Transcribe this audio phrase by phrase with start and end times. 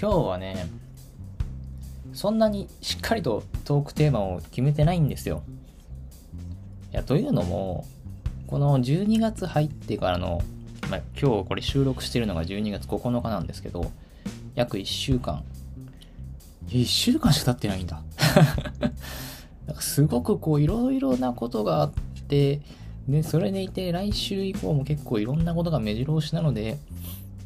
[0.00, 0.68] 今日はね、
[2.12, 5.42] そんなにしっかりとトークテーマを決めてないんですよ。
[6.92, 7.84] いや、というのも、
[8.46, 10.40] この12月入ってからの、
[10.88, 13.90] まあ、今日これ収録してるのが12月9日なんですけど、
[14.54, 15.42] 約1週間。
[16.68, 18.00] 1週間しか経ってないんだ。
[19.66, 21.92] なんかすごくこういろいろなことがあっ
[22.28, 22.60] て、
[23.08, 26.78] で、それでいて来週以降も結構いろんなことが目白押しなので、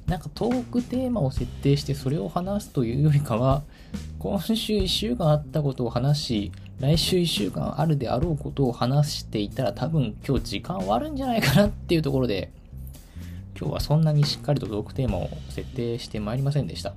[0.06, 3.62] なんかトークテーマを設定してそれを話すというよりかは、
[4.18, 12.50] 今週1週間あったことを話し、来週1週間あるであろうことを話していたら多分今日時間終わるんじゃないかなっていうところで、
[13.58, 16.94] 今日はそんなにしっかりとトークテーマを設定してまいりませんでした。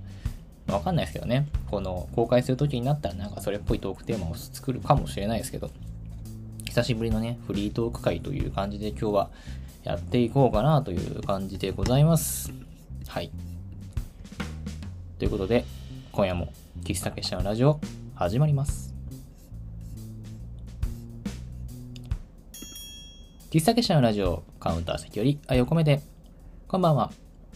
[0.68, 1.48] わかんないですけどね。
[1.70, 5.70] この公開する時になったらなんかそれっぽいトークテーマを作るかもしれないですけど、
[6.66, 9.30] 久しぶりのね、フリートーク会という感じで今日は
[9.84, 12.65] やっていこうかなという感じでございます。
[13.08, 13.32] はい。
[15.18, 15.66] ということで、
[16.12, 16.52] 今夜も
[16.84, 17.80] 喫茶結社のラジオ
[18.16, 18.94] 始まります。
[23.52, 26.02] 喫茶結社のラジオカウンター席より愛を込めて、
[26.68, 27.12] こんばんは。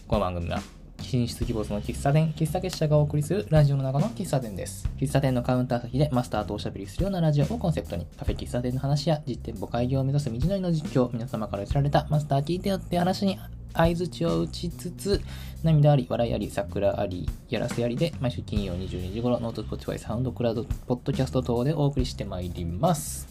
[0.06, 0.62] この番組は
[1.02, 4.88] 進出希望の喫茶店、喫茶結社がお送りするラジオの中の喫茶店です。
[4.98, 13.38] 喫茶店のカウンター先でマスターとおしゃべりするようなラジオをコンセプトに、カフェ喫茶店の話や実店舗開業を目指す道のりの実況、皆様から寄せられたマスター聞いてよって話に
[13.74, 15.20] 相づちを打ちつつ、
[15.62, 23.28] 涙あり、笑いあり、桜あり、やらせありで、毎週金曜22時頃、 note、 Spotify、 SoundCloud、ポッドキャスト等でお送りしてまいります。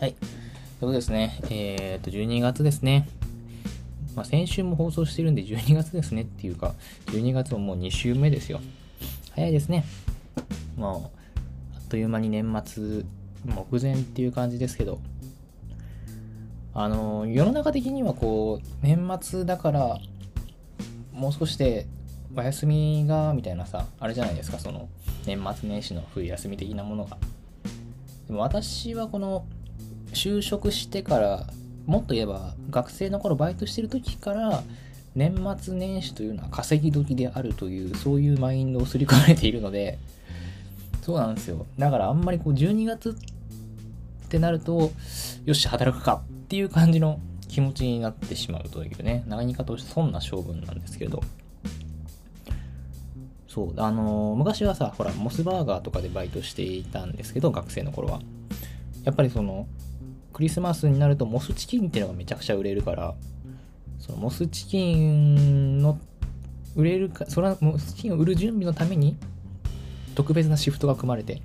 [0.00, 0.12] はい。
[0.12, 0.26] という
[0.80, 1.38] ことですね。
[1.50, 3.08] えっ、と、12月ですね。
[4.14, 6.74] まあ、先週も放送してるんで12月ですねっていうか、
[7.06, 8.60] 12月ももう2週目ですよ。
[9.32, 9.84] 早いですね。
[10.76, 13.04] もう、あっという間に年末
[13.44, 15.00] 目前っていう感じですけど、
[16.78, 19.98] あの、世の中的にはこう、年末だから、
[21.12, 21.86] もう少しで
[22.36, 24.88] お休みが、みたいなさ、あれじゃないですか、その、
[25.26, 27.16] 年末年始の冬休み的なものが。
[28.28, 29.46] でも私はこの、
[30.12, 31.46] 就職してから
[31.86, 34.62] もっと言えば学生の頃バイトしてる時から
[35.14, 39.98] 年末年始というのは稼ぎ時であるというそういうマインドを刷り込まれているので
[41.02, 44.90] そうなんですよだからあんまりこう12月ってなると
[45.44, 47.18] よし働くかっていう感じの
[47.48, 51.22] 気持ちになってしまうというね何かとしてそんな性分なんですけど。
[53.48, 58.20] そうあのー、昔はさほらモスバーガーとかでバイトしていたんですけど学生の頃は。
[59.02, 59.66] やっぱりその
[60.36, 63.14] クリスマスになるとモスチキンっていうのがめちゃくちゃ売れるから、
[63.98, 65.98] そのモスチキンの
[66.74, 69.16] 売れるか、それはモスチキンを売る準備のために
[70.14, 71.40] 特別なシフトが組まれて、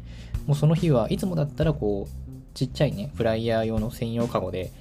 [0.46, 4.74] もうその日はいつもだったらこう、ちっちゃいね、フライヤー用の専用カゴで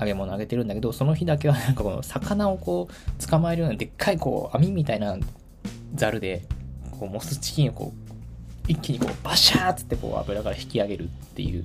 [0.00, 5.16] 揚げ物あげてるんだけど、その日だけは なんかこの魚をこう捕まえるようなでっかいこう網みたいな
[5.94, 6.42] ザルで、
[6.98, 8.10] こうモスチキンをこう
[8.70, 11.64] 一気にこうバシャーっつってこう油から引き上げるっていう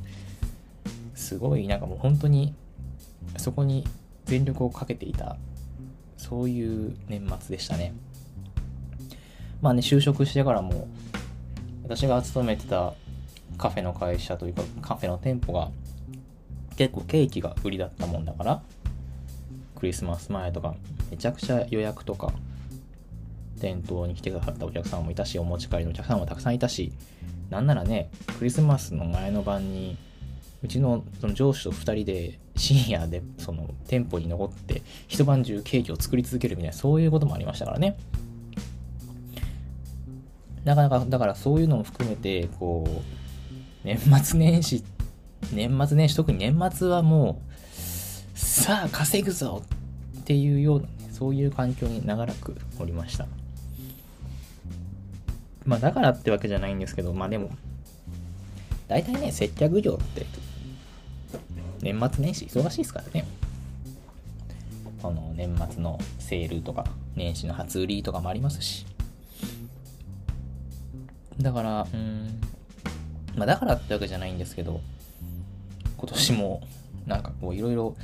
[1.14, 2.54] すごいなんかもう本当に
[3.38, 3.86] そこに
[4.26, 5.38] 全力をかけていた
[6.18, 7.94] そういう年末でしたね。
[9.62, 10.88] まあね就職してからも
[11.84, 12.94] 私が勤めてた
[13.58, 15.70] カフェの会社というかカフェの店舗が
[16.76, 18.62] 結構ケーキが売りだったもんだから
[19.76, 20.76] クリスマス前とか
[21.12, 22.32] めちゃくちゃ予約とか
[23.60, 26.92] 店頭に来てくださったお客さんもいたしお持ち帰りのお客さんもたくさんいたし
[27.50, 29.98] なんならねクリスマスの前の晩に
[30.64, 37.98] うちのその上司と2人で深夜でその店舗に残って一晩中ケーキを作り続けるみたいなそういうこともありましたからね。
[40.64, 44.95] なかなかだからそういうのも含めてこう年末年始って
[45.54, 47.42] 年末年始特に年末はも
[48.36, 49.64] うさあ稼ぐぞ
[50.20, 53.26] っていうようなねそういう環境に長らくおりました
[55.66, 57.52] まあだからってわけじゃないんですけどまあでも
[58.88, 60.26] 大体ね接客業って
[61.86, 63.28] 年末年始忙しいですからね。
[65.04, 66.86] この年末のセールとか、
[67.16, 68.88] 年始の初売りとかもありますし。
[71.40, 72.42] だから、うん、
[73.36, 74.82] まあだからってわけじゃないんですけど、
[76.06, 76.62] 今年も
[77.08, 77.96] なんかこういろいろ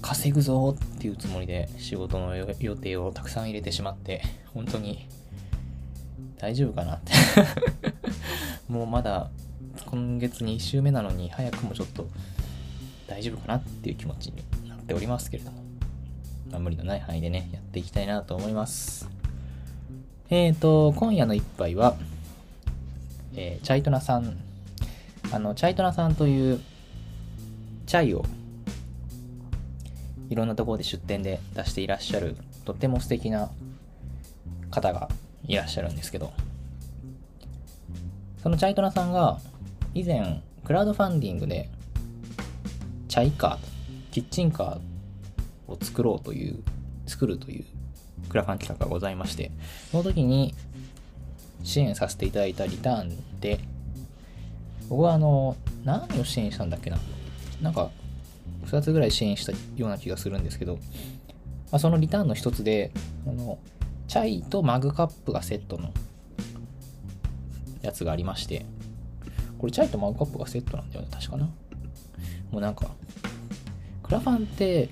[0.00, 4.22] 稼ぐぞっていうつもりで仕事の予定をたくさん入れてしまって、
[4.54, 5.08] 本当に
[6.38, 7.12] 大丈夫かなって。
[8.70, 9.28] もうまだ
[9.86, 12.08] 今月2週目なのに早くもちょっと
[13.08, 15.62] 大丈夫かなっていう気持ちになっておりますけれども、
[16.52, 19.08] まあ、無理のない範囲でね、やっていきたいなと思います。
[20.30, 21.96] えっ、ー、と、今夜の一杯は、
[23.34, 24.36] えー、チャイトナさん、
[25.32, 26.60] あの、チャイトナさんという
[27.88, 28.22] チャイを
[30.28, 32.36] いろんなところで出店で出していらっしゃる、
[32.66, 33.50] とっても素敵な
[34.70, 35.08] 方が
[35.46, 36.30] いらっしゃるんですけど、
[38.42, 39.40] そのチャイトナさんが
[39.94, 41.70] 以前クラウドファンディングで
[43.08, 46.62] チャイカーキッチンカーを作ろうという
[47.06, 47.64] 作るという
[48.28, 49.50] クラファン企画がございまして
[49.90, 50.54] その時に
[51.64, 53.60] 支援させていただいたリターンで
[54.90, 56.98] 僕はあの何を支援したんだっけな？
[57.62, 57.90] なんか
[58.66, 60.80] 2つぐらい支援したような気がするんですけど、ま
[61.72, 62.92] あ、そのリターンの一つで
[63.26, 63.58] あの
[64.06, 65.92] チャイとマグカップがセットの
[67.82, 68.64] やつがありまして
[69.58, 71.48] これチャイとマグカップがセットなんだよね確かな。
[72.50, 72.86] もうなんか
[74.02, 74.88] クラファンって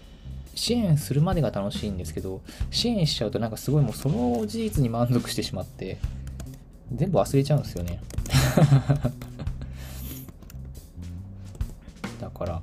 [0.54, 5.98] 支援するまでが楽しいんですけど支援しちゃうとなんかすごいもうその事実に満足してしまって
[6.92, 8.00] 全部忘れちゃうんですよね。
[12.36, 12.62] から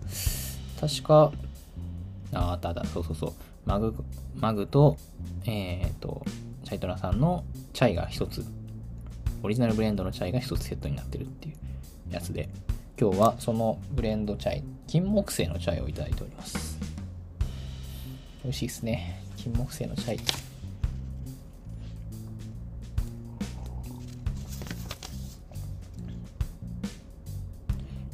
[0.79, 1.31] 確か
[2.33, 3.33] ああたあったそうそうそう。
[3.65, 3.95] マグ
[4.35, 4.97] マグと
[5.45, 6.23] えっ、ー、と
[6.63, 7.43] チャイトラさんの
[7.73, 8.45] チャイが一つ。
[9.41, 12.49] オリジナルブレンドのチャイが一つセットになってるっていうやつで。
[12.99, 16.79] 今日はそのブレンドチャイ金木犀のチャイをいただいております。
[18.43, 19.23] 美味しいですね。
[19.35, 20.19] 金木犀のチャイ。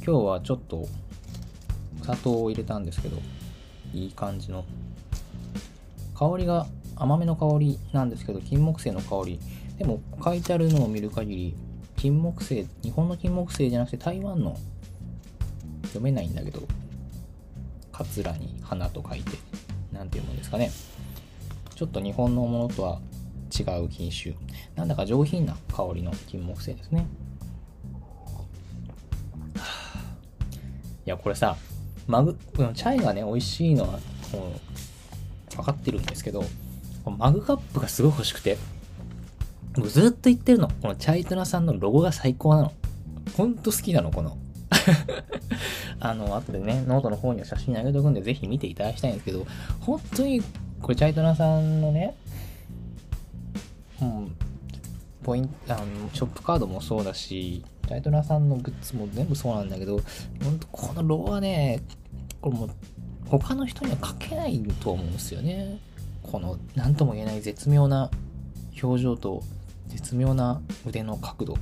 [0.06, 0.88] 今日はちょっと
[2.10, 3.18] 砂糖を入れたんですけど
[3.94, 4.66] いい感じの。
[6.16, 6.66] 香りが
[6.96, 9.40] 甘めの香りなんですけど金木犀の香り。
[9.78, 11.56] でも書いてあるのを見る限り
[11.96, 14.58] 金木犀日本の金木犀じゃなくて台湾の
[15.84, 16.64] 読めないんだけど
[17.92, 19.38] カツラに花と書いて
[19.94, 20.72] 何て読むんですかね。
[21.76, 23.00] ちょっと日本のものとは
[23.58, 24.36] 違う品種。
[24.76, 27.06] なんだか上品な香りの金木犀ですね。
[31.06, 31.56] いやこれさ
[32.10, 32.36] マグ
[32.74, 33.98] チャイがね美味しいのはも
[35.54, 36.44] う分かってるんですけど
[37.18, 38.58] マグカップがすごい欲しくて
[39.78, 40.68] もうずっと言ってるの。
[40.68, 42.74] このチャイトナさんのロゴが最高なの。
[43.38, 44.38] ほんと好きなのこの。
[46.00, 49.46] あの、後でね、ノートの方には写真あげとくんで、ぜひ見ていただきたいんですけど、
[49.80, 50.42] 本当に、
[50.82, 52.16] これ、チャイトナさんのね、
[54.02, 54.36] うん、
[55.24, 60.00] ポイント、あの、ショップカードもそうだし、チャイトナさんのグッズも全部そうなんだけど、
[60.44, 61.81] 本当このロゴはね、
[62.39, 62.69] これも、
[63.25, 65.80] 他の人には書けないと思うんですよね。
[66.21, 68.12] この、何とも言えない絶妙な
[68.80, 69.41] 表情と、
[69.88, 71.57] 絶妙な腕の角度、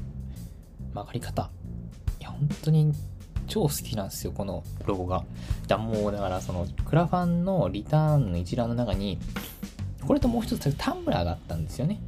[0.93, 1.49] 曲がり方。
[2.19, 2.91] いや、本当に
[3.47, 5.23] 超好きなんですよ、このロゴが。
[5.69, 9.17] だもう、だからその、クラファンのリターンの一覧の中に、
[10.05, 12.01] これともう一つタンブラーがあったんですよね。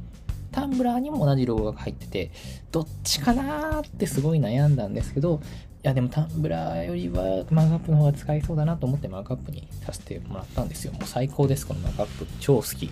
[0.52, 2.30] タンブラーにも同じロゴが入ってて、
[2.72, 5.40] どっちかなーってすごい悩んだんですけど、
[5.82, 10.92] いやでもタンブラーよりはマグカップの方が使いそうだなと思ってマグカップにさせてもらったんですよ。
[10.92, 12.26] もう最高です、このマグカップ。
[12.40, 12.90] 超好き。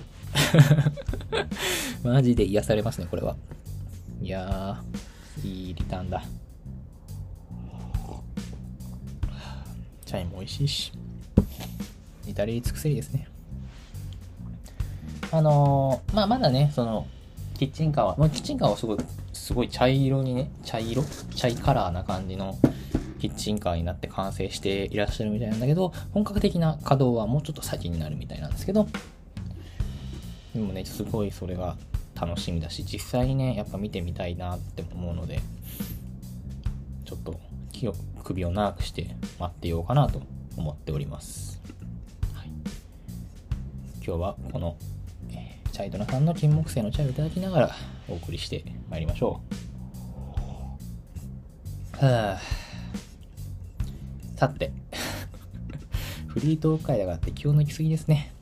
[2.02, 3.36] マジで癒されますね、これは。
[4.22, 6.22] いやー、いいリターンだ。
[10.06, 10.92] チャイも美味しいし、
[12.26, 13.28] 至れり尽くせりですね。
[15.30, 17.06] あのー、まあ、まだね、その、
[17.58, 18.98] キッチンカーは、まあ、キッチンカーはすごい、
[19.32, 21.02] すごい茶色にね、茶色？
[21.34, 22.56] 茶色カラーな感じの
[23.18, 28.86] キッチンカーになって完成していらっしゃるみたいなんだけど、本格的な稼働はもうちょっと先になるみたいなんですけど、
[30.54, 31.76] でもね、すごいそれが
[32.14, 35.40] 楽しみだし、実際にね、やっぱ見てみたいなって思うので、
[37.04, 37.40] ちょっと
[38.22, 40.22] 首を長くして待ってようかなと
[40.56, 41.60] 思っております。
[42.34, 42.52] はい、
[43.96, 44.76] 今日はこの、
[45.78, 47.70] チャイドナさんの金木犀のチャイをいただきながら
[48.08, 49.40] お送りしてまいりましょ
[52.02, 52.04] う。
[52.04, 52.38] はあ、
[54.34, 54.72] さて、
[56.26, 58.32] フリートーク会だからって気を抜きすぎですね。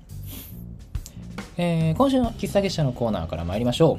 [1.58, 3.98] えー、今週の喫茶月謝のコーナーから参りましょ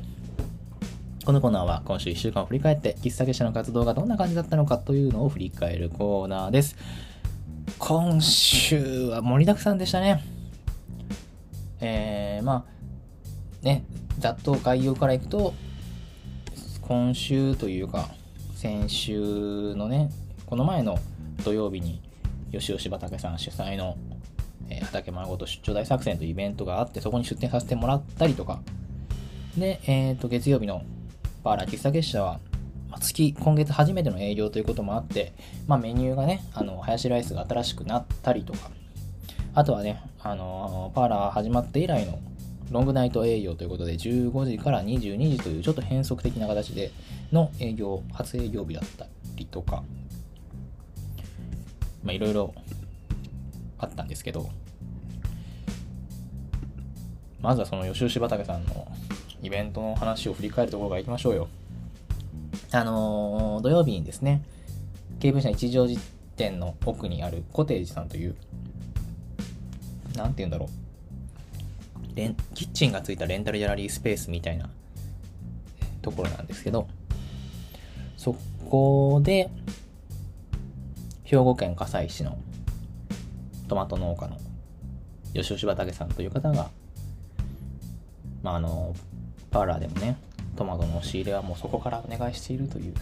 [1.22, 1.24] う。
[1.24, 6.75] このコーナーは今週1週間を振り返って、喫茶結社の活動がどんな感じだったのかというのを振り返るコーナーです。
[7.77, 10.24] 今週は盛りだくさんでしたね。
[11.82, 12.76] えー、まあ、
[13.68, 13.84] ね、
[14.20, 15.54] ざっと概要からいくと、
[16.82, 18.08] 今週というか、
[18.56, 20.10] 先週のね、
[20.46, 20.98] この前の
[21.44, 22.02] 土曜日に、
[22.54, 23.98] 吉吉畑さん主催の、
[24.70, 28.62] えー、畑丸ごと出張大作戦というイベントがあって、そこに出展させてもらったりとか、
[29.58, 30.84] で、えっ、ー、と、月曜日の
[31.44, 32.40] パーラー喫茶結社は、
[33.02, 35.34] 月、今月初めての営業ということもあって、
[35.68, 38.72] まあ、メニューがね、あの、ハヤシライスが新しくなったりとか、
[39.54, 42.18] あとはね、あの、パーラー始まって以来の
[42.72, 46.92] ロングナイト営業ということで、15時から22時というちょっと変則的な形で
[47.32, 49.84] の営業、初営業日だったりとか、
[52.04, 52.54] まあ、いろいろ
[53.80, 54.50] あったんですけど、
[57.42, 58.88] まずはその吉吉畑さんの
[59.42, 61.48] イベントの話を振り返るところからいきましょうよ。
[62.72, 64.44] あのー土曜日にですね、
[65.20, 66.00] 経文社一条寺
[66.36, 68.36] 店の奥にあるコテージさんという、
[70.16, 70.87] なんて言うんだろう。
[72.18, 74.68] レンキッチンがついたレンタルギャラリースペースみたいな
[76.02, 76.88] ところなんですけど、
[78.18, 78.36] そ
[78.68, 79.52] こで、
[81.24, 82.40] 兵庫県加西市の
[83.68, 84.38] トマト農家の
[85.36, 86.72] 吉吉畑さんという方が、
[88.42, 88.96] まあ、あの、
[89.52, 90.18] パーラーでもね、
[90.56, 92.94] トマトの仕入れはもうそこからお願いしているという、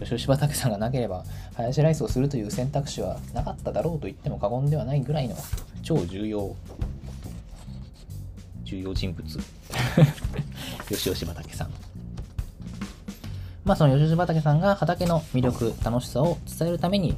[0.00, 5.36] 吉吉畑さんがなければ、ハヤシライスをするという選択肢はなかっただろうと言っても過言ではないぐらいの
[5.82, 6.54] 超重要、
[8.68, 9.24] 重要人物、
[10.90, 11.70] 吉吉畑さん。
[13.64, 17.14] まあその吉吉畑さんが畑の魅力、楽しさを伝えるために、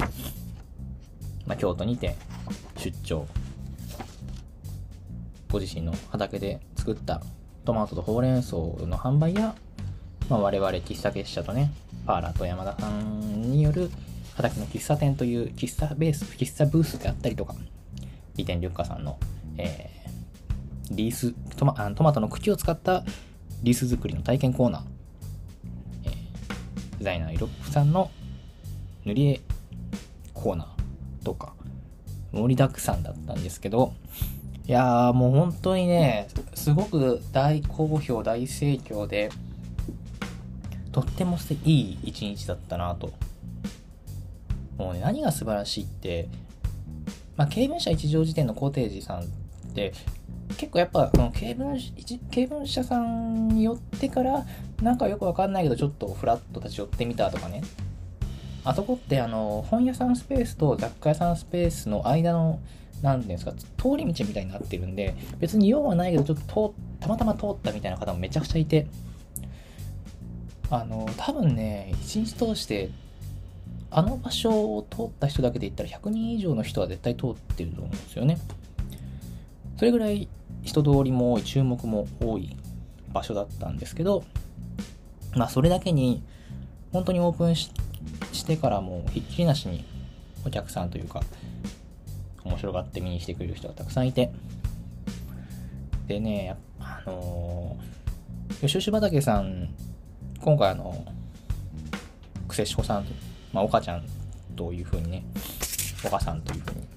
[1.45, 2.15] まあ京都にて
[2.77, 3.27] 出張、
[5.51, 7.21] ご自身の畑で作った
[7.65, 9.53] トマトとほうれん草の販売や、
[10.29, 11.73] まあ、我々喫茶結社とね、
[12.05, 13.91] パーラと山田さんによる
[14.35, 17.55] 畑の喫茶店という喫茶ベース、喫茶ブースであったりとか、
[18.37, 19.19] リテンリュッカさんの、
[19.57, 20.00] えー、
[20.91, 23.03] リーストマ、トマトの茎を使った
[23.63, 24.81] リース作りの体験コーナー、
[26.05, 28.11] えーデザイナーイロップさんの
[29.05, 29.41] 塗り絵
[30.33, 31.53] コーナーとか、
[32.31, 33.93] 盛りだくさんだったんですけど、
[34.67, 39.29] いやーもう本当にね、すごく大好評、大盛況で、
[40.91, 43.11] とってもいい一日だったなと。
[44.77, 46.27] もうね、何が素晴らしいって、
[47.37, 49.25] まあ、経文社一条辞典のコテージさんっ
[49.73, 49.93] て、
[50.61, 54.45] 結構やっぱ、その経文一経文社さんによってから、
[54.83, 57.63] なんかよくわかんないけど、ちょっとフラッと立ち寄ってみたとかね。
[58.63, 62.59] あそこって、あの、本屋さんスペースと雑貨屋さんスペースの間の、
[63.01, 68.85] なんていうんですか、通り道みたいになってるんで、別に用はないけど、ちょっとたまたま通ったみたいな方もめちゃくちゃいて、
[70.69, 72.91] あの、多分ね、一日通して、
[73.89, 78.37] あの場所を通った人だけで言ったら100人以上の人は絶対通ってると思うんですよね。
[79.81, 80.27] それぐらい
[80.61, 82.55] 人通りも多い、注目も多い
[83.11, 84.23] 場所だったんですけど、
[85.35, 86.21] まあそれだけに、
[86.93, 87.71] 本当にオープンし
[88.45, 89.83] てからもひっきりなしに
[90.45, 91.23] お客さんというか、
[92.43, 94.31] 面白がって見に来てくれる人がたくさんいて、
[96.05, 99.73] でね、あのー、吉吉畑さん、
[100.41, 101.03] 今回あの、
[102.47, 103.05] クセシコさん、
[103.51, 104.05] まあ、岡ちゃん
[104.55, 105.23] というふうにね、
[106.05, 106.87] 岡さんというふうに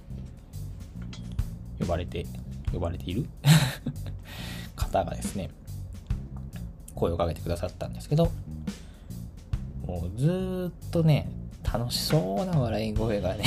[1.81, 2.27] 呼ばれて、
[2.75, 3.27] 呼ばれている？
[4.77, 5.51] 方がですね、
[6.95, 8.31] 声をかけてくださったんですけど、
[9.87, 11.29] もうずっとね、
[11.63, 13.45] 楽しそうな笑い声がね、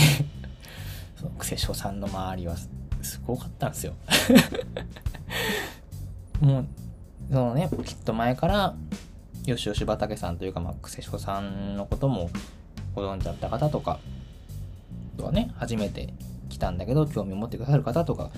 [1.17, 2.55] そのクセショさんの周りは
[3.01, 3.93] すごかったんですよ。
[6.41, 6.65] もう、
[7.31, 8.75] そのね、きっと前から、
[9.45, 12.29] よしよし畑さんというか、まあ、クセショさんのことも
[12.95, 13.99] ご存知だった方とか、
[15.17, 16.13] とはね、初めて
[16.49, 18.29] 来たんだけど、興味を持ってくださる方とか、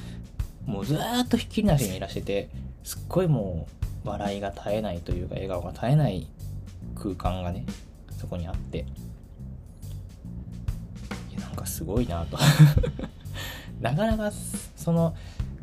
[0.66, 2.50] もうずっとひっきりなしにいらしてて、
[2.84, 3.68] すっごいも
[4.06, 6.28] う、笑いが絶えないというか、笑顔が絶えない
[6.96, 7.66] 空間がね、
[8.18, 8.86] そこにあって、
[11.32, 12.38] いやなんかすごいなと。
[13.82, 14.32] なかなか、
[14.76, 15.16] その、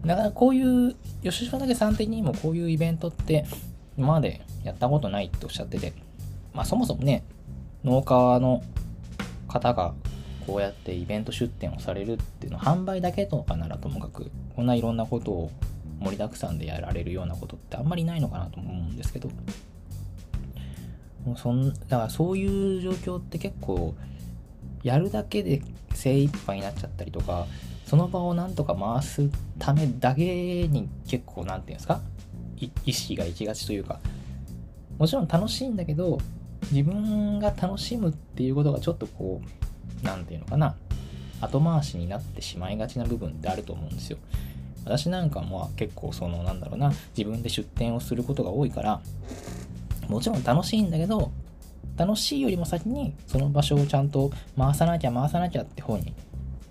[0.05, 3.45] なかなかこういう、吉島武さん的にもこういうイベントって、
[3.97, 5.93] 今までやったことないっておっしゃってて、
[6.53, 7.25] まあそもそもね、
[7.85, 8.63] 農家の
[9.49, 9.95] 方が
[10.47, 15.51] こうやってイベント出店をされるっていうの販売だけとかならともかくこんないろんなことを
[16.01, 19.29] 盛りだくさんでやられるようなことってあんまりないのかなと思うんですけど
[21.25, 23.95] もうそんだからそういう状況って結構
[24.83, 25.63] やるだけで
[25.95, 27.47] 精一杯になっちゃったりとか
[27.87, 32.01] その場をなんとか回すためだけに結構なんていうんですか
[32.85, 34.01] 意識が行きがちというか
[34.99, 36.19] もちろん楽しいんだけど
[36.73, 39.66] 自分が楽しむっていうことがちょっとこう
[40.07, 40.77] なんていうのかな。
[41.41, 44.19] 後回しになってしまいがちな部分ってあると思うんですよ。
[44.85, 46.93] 私なんかも結構そのなんだろうな。
[47.17, 49.01] 自分で出店をすることが多いから
[50.09, 51.31] もちろん楽しいんだけど
[51.97, 56.13] 楽しいよりも先にその場所をちゃんと回さなきゃ回さなきゃって方に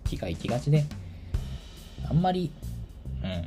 [0.05, 0.85] 気が行きがちで
[2.07, 2.51] あんまり
[3.23, 3.45] うん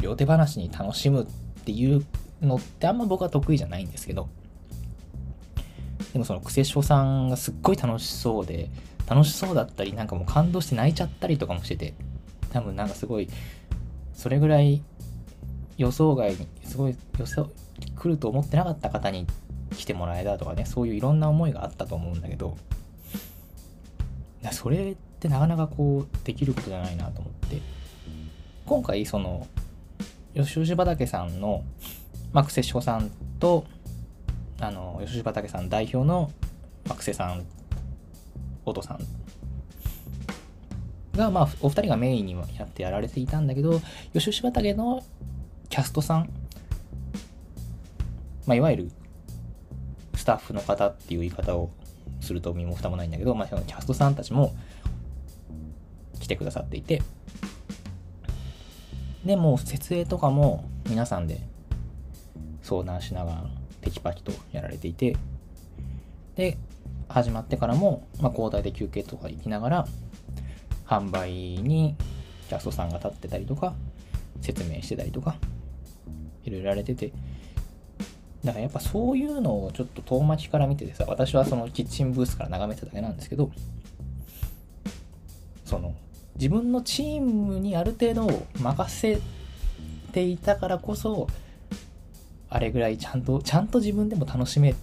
[0.00, 1.26] 両手話に楽しむっ
[1.64, 2.04] ていう
[2.40, 4.28] のってあんま僕は得意じゃないんですけど
[6.12, 8.70] でもそのクセショさんがすっごい楽しそうで
[9.08, 11.94] 楽しそうだったりなんかもう感動して泣いちゃったりとかもしてて
[12.52, 13.28] 多分なんかすごい
[14.14, 14.82] それぐらい
[15.76, 17.50] 予想外にすごい予想
[17.96, 19.26] 来ると思ってなかった方に
[19.76, 22.56] 来てもらえたとかねそういういろんな思いがあったと思うんだけど
[24.50, 27.78] それってなかなかこうできることじゃないなと思って。
[28.68, 29.46] 今回その
[30.34, 31.64] 吉吉畑さんの、
[32.34, 33.10] まあ、クセシコさん
[33.40, 33.64] と
[34.60, 36.30] あの吉畑さん代表の
[36.86, 37.46] 学生さん
[38.64, 38.98] 音さん。
[41.18, 43.80] が、まあ、お二人がメインにやってやられていたんだけど
[44.12, 45.04] 吉吉畑の
[45.68, 46.30] キャストさん、
[48.46, 48.90] まあ、いわゆる
[50.14, 51.70] スタッフの方っていう言い方を
[52.20, 54.54] すると身も蓋もないんだけど、まあ、そのキャストさんたちも
[56.20, 57.02] 来てくださっていて。
[59.24, 61.40] でもう設営とかも皆さんで
[62.62, 63.44] 相談しながら
[63.88, 65.16] テキパキとやられていて
[66.36, 66.58] で
[67.08, 69.88] 始まってからも、まあ、交代で休憩とか行きながら
[70.86, 71.96] 販売に
[72.48, 73.74] キャストさんが立ってたりとか
[74.40, 75.36] 説明してたりとか
[76.44, 77.12] いろいろやられてて
[78.44, 83.50] だからやっぱそういうのをちょっと遠巻きから見ててさ私はそのキッチンブースから眺めてただけなんですけど
[85.64, 85.94] その
[86.36, 89.18] 自分のチームにある程度任せ
[90.12, 91.26] ていたからこそ
[92.50, 94.74] あれぐらいちゃんとちゃんと自分でも楽しめ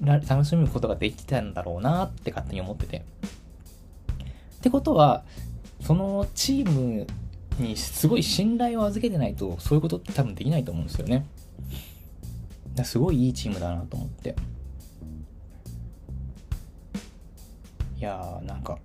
[0.00, 3.04] 楽しむことができたんだろうなって勝手に思ってて。
[4.58, 5.24] ってことは
[5.82, 7.06] そのチーム
[7.58, 11.26] にすごい信頼を預けてないとそういうことって多分できないと思うんですよね。
[12.82, 14.34] すごいいいチームだなと思って。
[17.98, 18.78] いやーなんか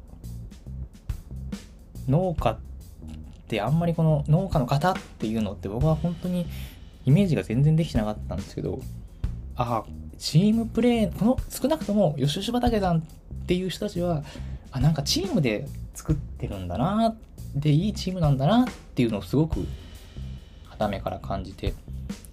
[2.07, 2.57] 農家っ
[3.47, 6.45] てあんまりこの農家の方っていうのって僕は本当に
[7.05, 8.79] イメージが全然できてなかったんですけど
[9.55, 13.01] ああチームプレーこの少なくとも吉吉畑さんっ
[13.47, 14.23] ていう人たちは
[14.71, 17.15] あなんかチームで作ってるんだな
[17.55, 18.65] でいいチームなんだなっ
[18.95, 19.65] ていうのをすごく
[20.65, 21.73] 肌目から感じて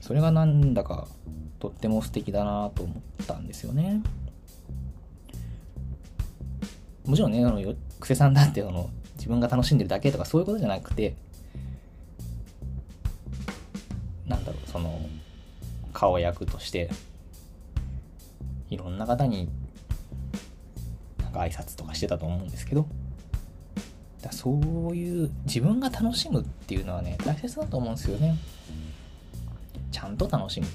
[0.01, 1.09] それがなんだか
[1.59, 4.03] とっても素敵だなと思ったんですよね。
[7.07, 11.15] もちろんねあの久世さんだってその自分が楽しんでるだけとかそういうことじゃなくて
[14.27, 14.56] なんだろう。
[14.77, 15.01] その
[15.95, 16.91] 顔役として
[18.69, 19.49] いろんな方に
[21.19, 22.87] なんか挨拶とかしてたと思うんですけど
[24.21, 28.37] だそういう自分が楽しむっていうのはね大切だと思うんですよね。
[29.91, 30.67] ちゃんと楽しむ。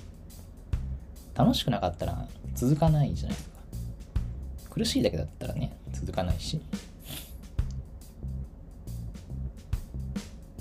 [1.35, 3.59] 楽しくなかったら続かないじゃないですか。
[4.71, 6.59] 苦しいだけだったらね続かないし。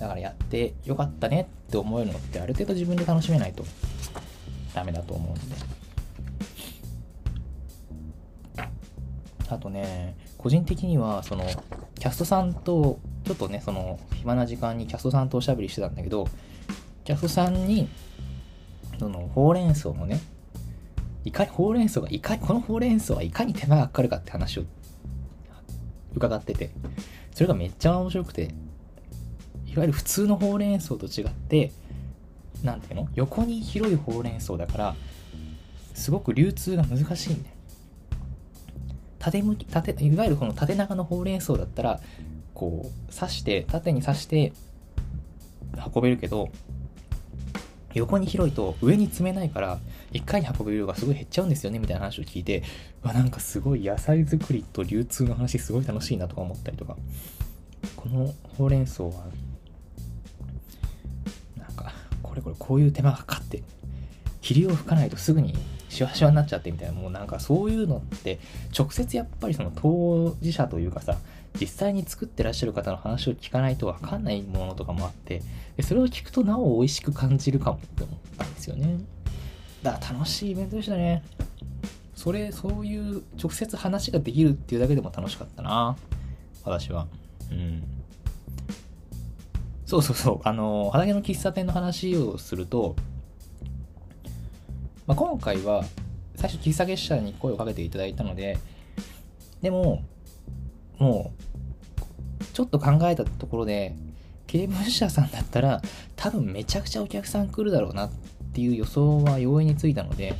[0.00, 3.64] だからやってよかったねって思えるのってある程度自分で楽しめないと
[4.74, 5.80] ダメだと思うんで。
[9.48, 11.44] あとね個人的にはその
[11.98, 16.28] キャストさんとちょっとねその暇な時間にキャストさんとおしゃべりしてたんだけど
[17.04, 17.88] キャストさんに
[18.98, 20.20] そのほうれん草のね
[21.24, 24.62] いかにほうれん草がいかにこのほうれん草はいかに手間がかかるかって話を
[26.14, 26.70] 伺ってて
[27.34, 28.54] それがめっちゃ面白くて
[29.72, 31.72] いわゆる普通のほうれん草と違って、
[32.62, 33.08] なんていうの？
[33.14, 34.96] 横に広いほうれん草だから、
[35.94, 37.54] すごく流通が難しいんだよ。
[39.18, 42.00] 縦向き、縦、いわゆるこの縦長のほうれん草だったら、
[42.54, 44.52] こう、刺して、縦に刺して
[45.94, 46.48] 運べるけど、
[47.92, 49.78] 横に広いと上に積めないから、
[50.12, 52.62] 1回に運べる量がすごい減っちゃうんですよね、みたいな話を聞いて、
[53.02, 56.96] わ、なんかすごい野菜作りと流通の話すごい楽しいなとか思ったりとか、
[57.96, 59.10] このほうれん草は
[62.40, 63.62] れこれこういう手間がかかって
[64.40, 65.54] 霧を吹かないとすぐに
[65.88, 68.38] シワシワになっちゃってみたいなもうなんかそういうのって
[68.76, 71.18] 直接やっぱりその当事者というかさ
[71.60, 75.42] 実際に作ってらっしゃる方の話を聞かないと分かんないものとかもあって
[75.82, 79.00] それを聞くとなお美味しく感じるかもって思ったんですよね。
[79.82, 81.22] だから楽しいイベントでしたね。
[82.14, 85.96] それそういう直接話ができるっていうだけでも楽しかったな
[86.64, 87.06] 私は。
[87.50, 87.82] うん。
[89.90, 92.94] そうそうそう、あの、畑の喫茶店の話をすると、
[95.08, 95.84] まあ、今回は、
[96.36, 98.56] 最初、喫茶月謝に声をかけていただいたので、
[99.60, 100.04] でも、
[100.98, 101.32] も
[102.40, 103.96] う、ちょっと考えたところで、
[104.46, 105.82] 刑務者さんだったら、
[106.14, 108.10] 多分めちゃくちゃお客さん来るだろうなっ
[108.52, 110.36] ていう予想は容易についたので、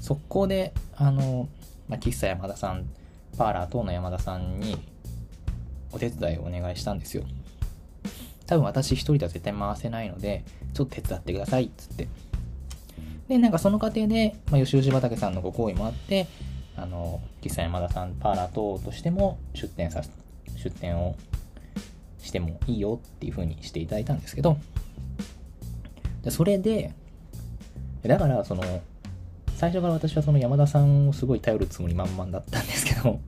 [0.00, 1.46] 速攻で、あの、
[1.88, 2.88] まあ、喫茶山田さん、
[3.36, 4.78] パーラー等の山田さんに
[5.92, 7.24] お手伝いをお願いしたんですよ。
[8.50, 10.42] 多分私一人では絶対回せないので、
[10.74, 12.08] ちょっと手伝ってください、っつって。
[13.28, 16.26] で、なんかその過程で、まあ、吉吉畑さんのご好意もあって、
[16.76, 20.02] あの、喫茶山田さん、パーラー等としても出店さ
[20.56, 21.14] 出店を
[22.18, 24.56] してもいいよっていう風にしていただいたんですけど、
[26.24, 26.92] でそれで、
[28.02, 28.64] だから、その、
[29.54, 33.20] 最初から私はその山田さんをすごい頼るつもり満々だったんですけど、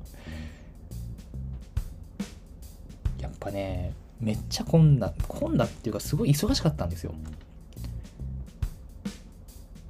[3.20, 7.12] やっぱね、めっちゃ混んだ、混んだっていうかすごい忙しかったんですよ。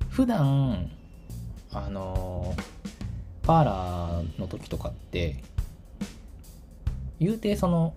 [0.09, 0.91] 普段、
[1.71, 2.55] あの
[3.43, 5.43] パーラーの時とかって
[7.19, 7.95] 言うてその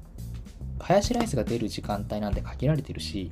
[0.79, 3.31] ハヤシライスが出る時間帯なんて限られてるし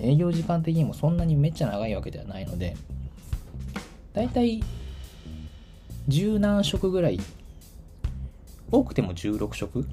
[0.00, 2.76] 営業時間的にもそんなにめっちゃ長いわけではないので
[4.12, 4.62] だいたい
[6.06, 7.18] 十何食ぐらい
[8.70, 9.86] 多くても16食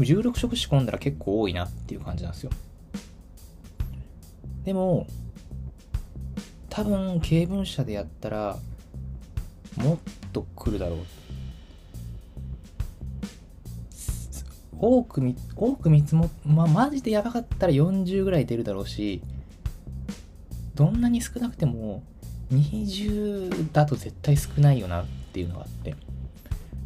[0.00, 2.50] 16食仕込んだら結構多いなっていう感じなんですよ。
[4.64, 5.06] でも
[6.68, 8.58] 多分経文社でやったら
[9.76, 9.98] もっ
[10.32, 10.98] と来るだろう。
[14.80, 19.22] 多く見多く見積もまあマジでやばかったら40ぐらい出るだろうし
[20.76, 22.04] どんなに少なくても
[22.52, 25.96] 20だと絶対少ないよなっていうのがあって。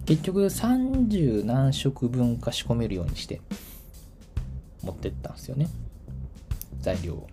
[0.07, 3.41] 結局30何食分か仕込めるようにして
[4.83, 5.69] 持ってったんですよね。
[6.81, 7.29] 材料を。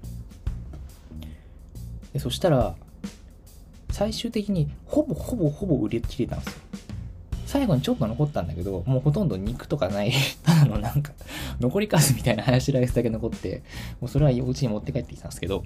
[2.14, 2.76] でそしたら
[3.92, 6.62] 最終的にほぼほぼほぼ売り切れたんですよ。
[7.46, 10.12] 最後にちょっと残ったんだけどもうほとんど肉とかない。
[10.44, 11.14] ただのなんか
[11.60, 13.64] 残り数みたいなハヤシライスだけ残って
[14.00, 15.64] もうそれはお家に持って帰ってきたんですけど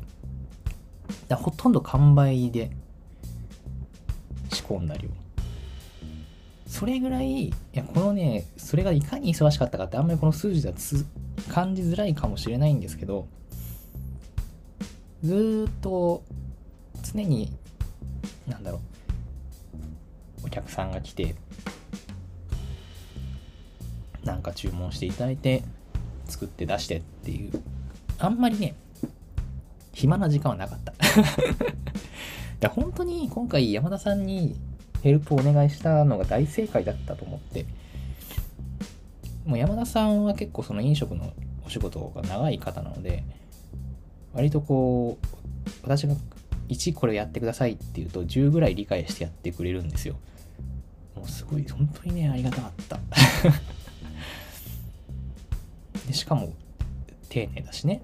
[1.27, 2.71] だほとんど完売で
[4.53, 5.09] 仕込んだ量。
[6.73, 11.05] それぐらいいやこのねそれがいかに忙しかったかってあんまりこの数字ではつ
[11.47, 13.27] 感じづらいかもしれないんですけど
[15.21, 16.23] ずーっと
[17.03, 17.53] 常に
[18.47, 18.81] なんだろ
[20.43, 21.35] うお客さんが来て
[24.23, 25.61] なんか注文していただいて
[26.25, 27.61] 作って出してっていう
[28.17, 28.73] あんまりね
[29.93, 30.93] 暇な時間はなかった。
[32.59, 34.55] で本当に今回山田さんに
[35.03, 37.65] ヘルプをお願いしたのが大正解だったと思って。
[39.45, 41.33] もう山田さんは結構その飲食の
[41.65, 43.25] お仕事が長い方なので
[44.33, 45.25] 割とこう
[45.83, 46.15] 私が
[46.69, 50.15] 1これやってくださいって言うと10ぐらい理解してやってくれるんですよ。
[51.15, 52.99] もうすごい本当にねありがたかった。
[56.07, 56.53] でしかも
[57.27, 58.01] 丁寧だしね。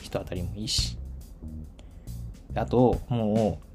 [0.00, 0.96] 人当たりもいいし。
[2.54, 3.67] あともう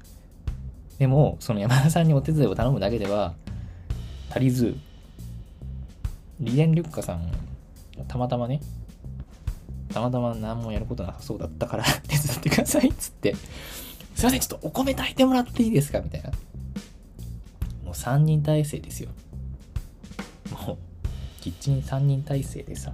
[0.98, 3.34] でもその山田さんにお手伝いを頼むだけでは
[4.30, 4.76] 足りず
[6.40, 7.30] リエン・リュッカさん
[8.08, 8.60] たまたまね
[9.92, 13.34] たまたま何もやることなさそうだったから 手伝ってくださいっつって
[14.14, 16.30] すいませんちょっとお米炊いてもらっていいですかみたいな。
[17.84, 19.10] もう3人体制ですよ。
[20.66, 20.78] もう
[21.40, 22.92] キッチン3人体制でさ。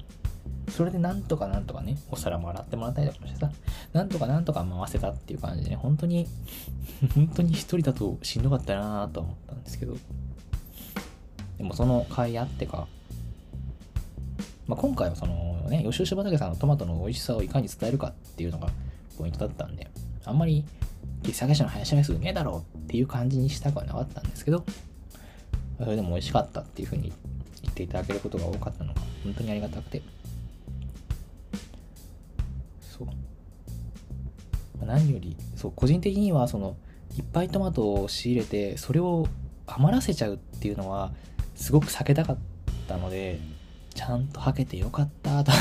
[0.71, 3.51] それでなんとかなんとかね、お皿も洗ってもらったりとかしてさ、
[3.93, 6.27] なんとかなんとか回せたっていう感じでね、本当に、
[7.15, 9.97] 本当に一人だとしんどかったなと思ったんですけど、
[11.59, 12.87] でもその甲斐あってか、
[14.67, 18.69] まあ、今回はそのね、吉吉畑さんのトマトの美味しさをいかに伝えるかっていうのが
[19.19, 19.89] ポイントだったんで、
[20.25, 20.65] あんまり、
[21.23, 24.65] 喫茶店の林ライスうめえだろうっていう感じにしたくはなかったんですけど、
[25.79, 27.13] それでも美味しかったっていう風に
[27.63, 30.03] 言っていただけることが多かったのが、本当にありがたくて、
[33.05, 33.07] そ
[34.83, 34.87] う。
[34.87, 36.77] 何より、そう、個人的には、その、
[37.17, 39.27] いっぱいトマトを仕入れて、それを
[39.67, 41.13] 余らせちゃうっていうのは、
[41.55, 42.39] すごく避けたかっ
[42.89, 43.39] たので、
[43.95, 45.53] ちゃんとはけてよかったと。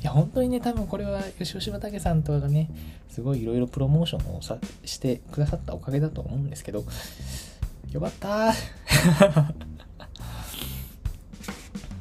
[0.00, 2.70] いや、本当にね、多分これは吉吉畑さんとかがね、
[3.08, 6.84] すごいいろいろプロモーションをさしてくださったおかげだと思うんですけど、
[7.92, 8.52] よかった。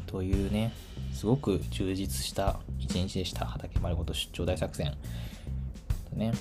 [0.08, 0.74] というね、
[1.22, 3.46] すごく充実した一日でした。
[3.46, 4.98] 畑丸ごと出張大作戦。
[6.14, 6.34] ね。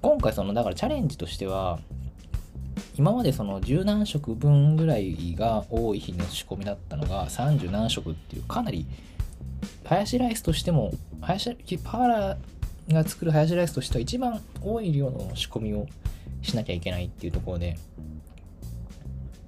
[0.00, 1.80] 今回その、だからチャレンジとしては、
[2.96, 8.86] 今までその十何食分ぐらいが多い日の仕込みだったのが30何食っていうかなり
[9.84, 15.86] ハヤシライスとしてもハヤシパーラーが作るハヤシライスとしては一番多い量の仕込みを
[16.42, 17.76] しなきゃいけないっていうところで、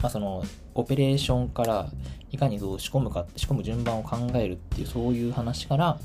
[0.01, 0.43] まあ、その
[0.75, 1.89] オペレーションから
[2.35, 5.99] いかにどう仕込むか仕込む順番を考えるっていうそういう話から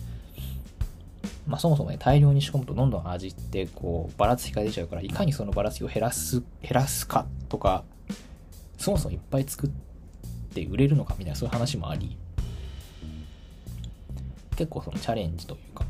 [1.50, 7.84] まあ、そもそもね、大量に仕込むとどんどん味ってこうばらつきが出ちゃうから、いかにそのばらつきを減らす、減らすかとか、
[8.78, 9.70] そもそもいっぱい作っ
[10.54, 12.16] て売れるのかみたいなそういう話もあり、
[14.56, 15.86] 結構そのチャレンジというか、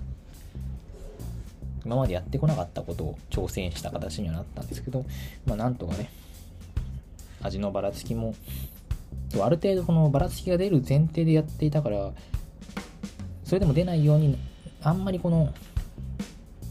[1.83, 5.03] 今までやってこなかったことを挑戦した形にはなったんですけど、
[5.45, 6.09] まあなんとかね、
[7.41, 8.33] 味のばらつきも、
[9.41, 12.13] ある程度このばらつきが出る前提でやっていたから、
[13.43, 14.37] それでも出ないように
[14.81, 15.53] あんまりこの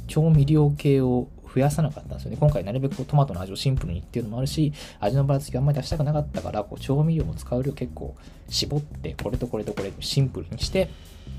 [0.07, 2.37] 調味料系を増やさなかったんですよね。
[2.39, 8.15] 今回なるべくトマトの味をシンプルにっていうのもあるし、味のばらつきあんまり出したくなかったから、こう調味料を使う量結構
[8.49, 10.89] 絞って、これとこれとこれシンプルにして、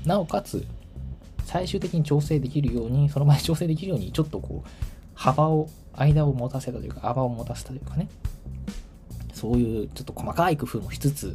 [0.04, 0.66] なおかつ
[1.44, 4.68] 最終的に調整できるように、その場で調整できるように、ちょっとこう、
[5.14, 8.08] 幅を、間を持たせたというか、幅を持たせたというかね、
[9.40, 11.34] そういうちょっと細かい工夫もしつつ、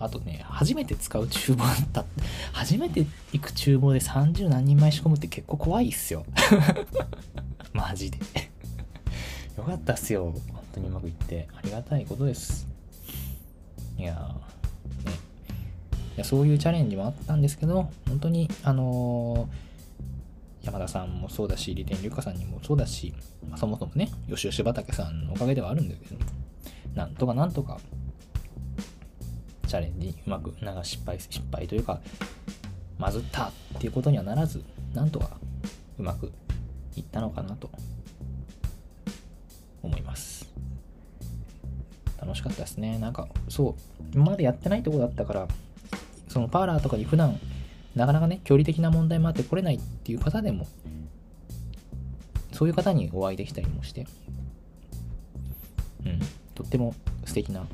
[0.00, 2.04] あとね、初めて使う厨房だった。
[2.52, 6.26] 初めて行く厨房で30何人前仕込むって結構怖いっすよ。
[7.72, 8.18] マジで
[9.56, 10.34] よかったっすよ。
[10.52, 11.46] 本当にうまくいって。
[11.56, 12.66] ありがたいことです。
[13.96, 15.14] いやー、ね。
[16.16, 19.71] いやそういうチャレンジもあったんですけど、本当に、あのー、
[20.62, 23.14] 山田さんもそうだし、利天龍香さんにもそうだし、
[23.48, 26.16] まあ、そもそもね、吉吉畑さんのおかげではあるんだけど、
[26.94, 27.80] なんとかなんとか
[29.66, 32.00] チャレンジうまくなんか失敗失敗というか
[32.98, 35.30] まずったっていうことにはならずなんとか
[35.98, 36.30] うまく
[36.94, 37.70] いったのかなと
[39.82, 40.52] 思います。
[42.20, 42.98] 楽しかったですね。
[42.98, 45.48] なんかそう今までやってないとこだったから
[46.28, 47.40] そのパーラーとかに普段
[47.94, 50.66] なかなかね距離的な問題もあって来れないっていう方でも
[52.52, 54.06] そういう方にお会いできたりもして
[56.04, 56.20] うん
[56.54, 57.66] とっても素敵な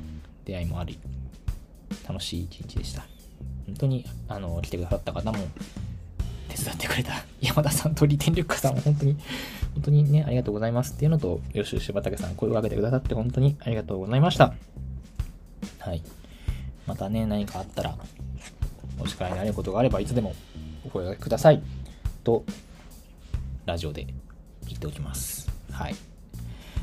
[0.45, 0.99] 出会いもあり
[2.07, 3.05] 楽しい一日でした。
[3.67, 5.37] 本当に、あの、来てくださった方も、
[6.49, 9.15] 手伝ってくれた 山田さんと李天力さんも本当に、
[9.75, 14.53] 本当にね、ありがとうございますっていうのと、吉吉畑さん、声をかけてくださって本当にありがとうございました。
[15.79, 16.01] はい。
[16.87, 17.95] またね、何かあったら、
[18.99, 20.33] お力になれることがあれば、いつでも
[20.85, 21.61] お声がけください。
[22.23, 22.43] と、
[23.65, 24.07] ラジオで
[24.67, 25.49] 言っておきます。
[25.71, 25.93] はい。
[25.93, 25.95] っ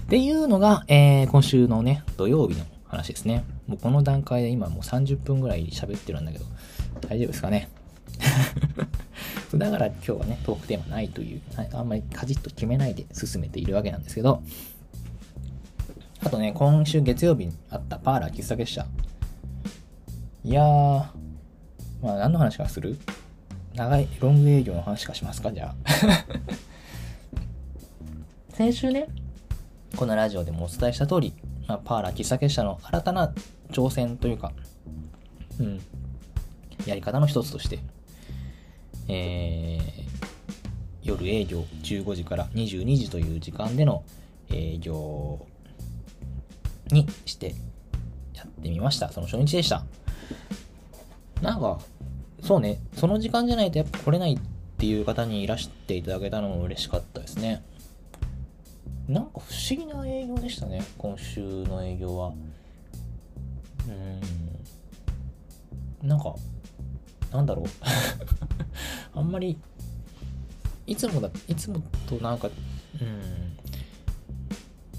[0.09, 3.45] ていうのが、えー、今週のね、土曜日の話ですね。
[3.67, 6.45] もうこの段階で今もう30分ぐらい喋ってるんだけど、
[7.01, 7.69] 大丈夫ですかね？
[9.55, 11.41] だから今日はね、トークテーマないという、
[11.73, 14.43] あんまりカジッと決めないで進めているわけなんですけど、
[16.25, 18.87] あとね、今週月曜日にあったパーラー喫茶結社。
[20.45, 21.05] いやー、
[22.07, 22.97] まあ何の話かする？
[23.75, 25.51] 長いロング営業の話かしますか？
[25.53, 25.77] じゃあ。
[28.55, 29.09] 先週ね、
[29.97, 31.35] このラジオでもお伝えした通り、
[31.67, 33.35] まあ、パーラー喫茶結社の新たな
[33.71, 34.53] 挑戦というか、
[35.59, 35.81] うん、
[36.87, 37.81] やり方の一つとして、
[39.09, 39.81] えー、
[41.03, 44.05] 夜営業15時から22時という時間での
[44.49, 45.45] 営業
[46.93, 47.55] にして
[48.33, 49.11] やってみました。
[49.11, 49.85] その初日でした。
[51.43, 51.79] なんか、
[52.47, 54.39] そうね、その時間じゃないとやっぱ来れないっ
[54.79, 57.65] ていう方にいらしていただけたのも嬉しかったですね。
[59.09, 62.33] なんか不思議な営業でしたね、今週の営業は。
[63.89, 63.91] う
[66.05, 66.09] ん。
[66.09, 66.37] なんか、
[67.33, 67.67] なんだろう。
[69.19, 69.59] あんまり、
[70.87, 72.49] いつもだ、いつもとなんか、
[73.01, 73.57] うん。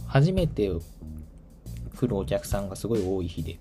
[0.05, 0.69] 初めて
[1.95, 3.57] 来るお客さんがすごい多い日で、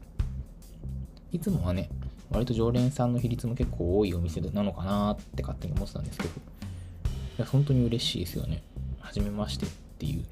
[1.30, 1.88] いつもはね、
[2.30, 6.32] 割と常連さんの比率も結構多いお店なのかなって勝手に思ってたんですけど、い
[7.38, 8.62] や、本当に嬉しいですよね。
[9.00, 10.24] はじめましてっていう。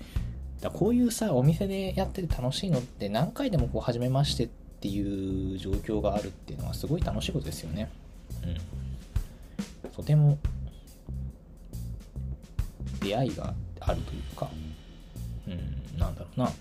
[0.60, 4.48] だこういうさ、お店でやってて楽しいのって何回でもこう、初めましてっ
[4.80, 7.90] ていう状況があるっていうのはすごい楽しいことですよね。
[8.42, 9.90] うん。
[9.90, 10.38] とても
[13.00, 14.50] 出会いがあるというか、
[15.46, 16.52] うん、なんだろうな。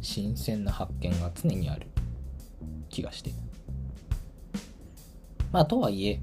[0.00, 1.86] 新鮮な発見が常にある
[2.88, 3.30] 気がして。
[5.52, 6.20] まあ、とはいえ、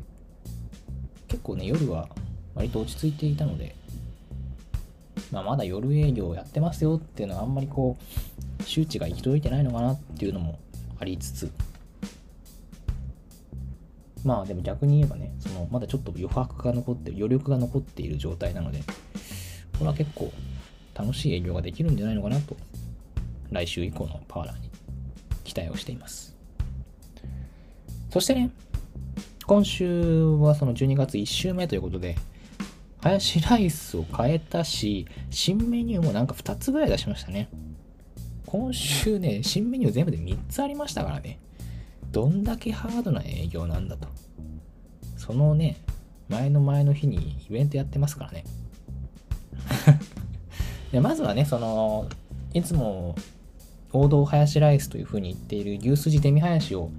[1.27, 2.09] 結構ね、夜は
[2.53, 3.75] 割と落ち着いていたので、
[5.31, 10.59] まあ、まだ夜営業やってますよっていうのはあんまりこう周知が行き届いてないのかなっていうのも
[10.99, 11.51] ありつつ
[14.23, 18.79] まあでも逆に言えばねそのまだちょっと余白が残ってる余力が残っている状態なので
[19.77, 20.31] これは結構
[20.93, 22.55] 楽しい営業ができるんじゃないのかなと
[23.51, 24.69] 来週以降のパワーラーに
[25.43, 26.34] 期待をしています
[28.15, 28.49] そしてね
[29.45, 32.15] 今週はその12月1週目ということで
[33.01, 37.49] ハヤシライスを変えたし、新メニューもなんか2つぐらい出しましたね。
[38.45, 41.39] 今週ね、新メニュー全部で3つありましたからね。
[42.11, 44.07] どんだけハードな営業なんだと。
[45.17, 45.75] そのね、
[46.29, 48.45] 前の前の日にイベントやってますからね。
[50.93, 52.07] でまずはね、その、
[52.53, 53.15] いつも
[53.91, 56.89] 王道ハヤシライスという風に言っている牛すじデミハヤシを、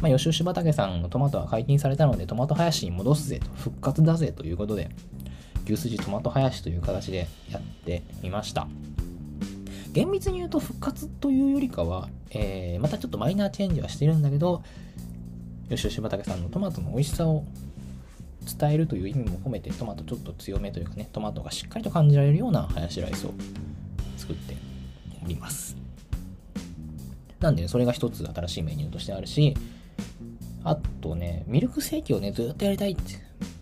[0.00, 4.90] まあ、吉吉畑さんのトマトは解禁されたので、トマトハヤシに戻すぜと、復活だぜということで、
[5.64, 8.68] 牛すじトマトハヤシという形でやってみました。
[9.92, 14.62] 厳密に言うと復活というよりかは、えー、またちょっとマイナーチェンジはしてるんだけど、
[15.68, 17.44] 吉吉畑さんのトマトの美味しさを
[18.58, 23.34] 伝えるという意味も込めてトマトちょっと強めというかね、トマトがしっかりと感じられるようなハヤシライスを
[24.16, 24.56] 作って
[25.24, 25.76] おります。
[27.40, 29.54] なんで、ね、それが一つ新しいメニューとしてあるし、
[30.68, 33.14] あとね、ミルクセーキをね、ずっとやりたいって。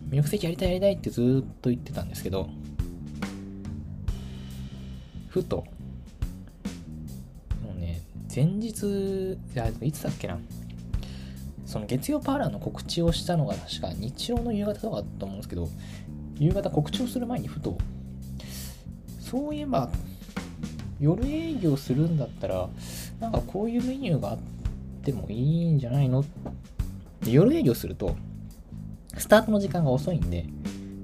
[0.08, 2.48] ミルクセーキやりたいやりたいってずっと言ってたんですけど、
[5.28, 5.58] ふと、
[7.62, 8.02] もうね、
[8.34, 9.38] 前日、
[9.82, 10.36] いつだっけな、
[11.64, 15.68] その月曜パーラーの告知をしたのが確か日曜の夕方とかだと思うんですけど、
[16.40, 17.78] 夕方告知をする前にふと、
[19.20, 19.90] そういえば、
[20.98, 22.68] 夜営業するんだったら、
[23.20, 24.38] なんかこういうメニューがあっ
[25.04, 26.24] てもいいんじゃないの
[27.30, 28.16] 夜営業すると、
[29.16, 30.46] スタートの時間が遅いんで、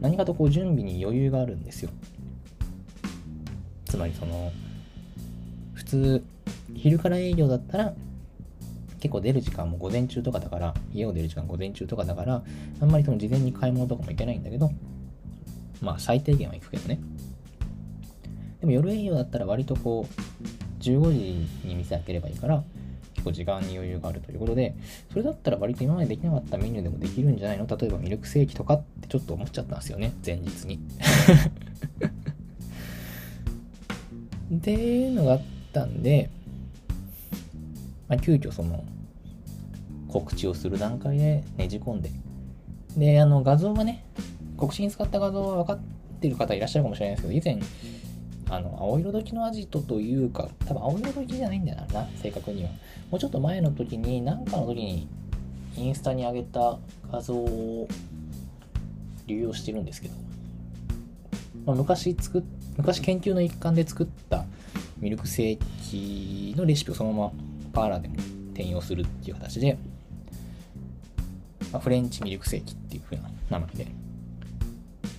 [0.01, 1.91] 何かとこう準備に余裕があるんですよ。
[3.85, 4.53] つまりその、
[5.75, 6.25] 普通、
[6.75, 7.95] 昼から営業だったら、
[9.01, 12.43] 結構出る時間も午前中とかだから、家を出る時間午前中とかだから、
[12.81, 14.71] あんまりその事前に買い物とかも行けないんだけど、
[15.81, 17.01] まあ最低限は行くけどね。
[18.61, 21.01] でも夜営業だったら割とこう、15
[21.63, 22.63] 時に店開ければいいから、
[23.23, 24.75] 結構時間に余裕があるということで、
[25.11, 27.69] それだったら割と今までできなかったメニューでもできるんじゃないの？
[27.69, 30.81] 例えばミルクセーキとかってちょっと思っちゃったんですよね、前日に。
[34.57, 36.31] っていうのがあったんで、
[38.09, 38.85] まあ、急遽その
[40.09, 42.11] 告知をする段階でねじ込んで、
[42.97, 44.05] で、あの画像がね、
[44.57, 45.79] 告知に使った画像は分かっ
[46.21, 47.63] てる方いらっしゃるかもしれないですけど、以前、
[48.49, 52.71] あの、青色時のアジトというか、多分青色時じゃないんだよな、正確には。
[53.11, 55.09] もうちょっと前の時に、なんかの時に
[55.77, 56.79] インスタに上げた
[57.11, 57.89] 画像を
[59.27, 60.15] 流用してるんですけど、
[61.65, 62.43] まあ、昔作っ、
[62.77, 64.45] 昔研究の一環で作った
[64.99, 65.59] ミルクセー
[65.91, 67.33] キのレシピをそのまま
[67.73, 68.15] パーラーでも
[68.53, 69.79] 転用するっていう形で、
[71.73, 73.87] まあ、フレンチミルクセーキっていう風な名前で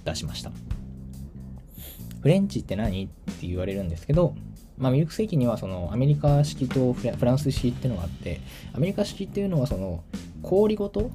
[0.05, 0.51] 出しました。
[2.23, 3.03] フレンチって何？
[3.03, 4.33] って言われるんですけど、
[4.77, 8.39] まあ、ミルクセーキにはそのアメリカ式とフランス式っていうのがあって
[8.73, 10.03] アメリカ式っていうのはその
[10.41, 11.11] 氷ごと、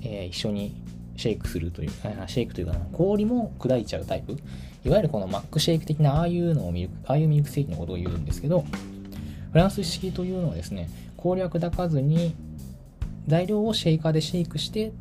[0.00, 0.80] えー、一緒に
[1.16, 4.38] シェイクするというシェイクというか氷も砕いちゃうタイプ。
[4.84, 8.64] いわゆるこのマックシェイク的なああいうのをミルクああいうミルクセーキのことを言うんですけど
[9.50, 12.34] フランス式というのはですね氷は砕かずに
[13.26, 14.92] 材料をシェイカーでシェイクして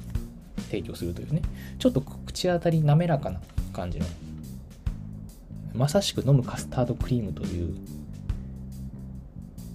[0.69, 1.41] 提供するというね
[1.79, 3.41] ちょっと口当たり滑らかな
[3.73, 4.05] 感じの
[5.73, 7.75] まさしく飲むカスタードクリームという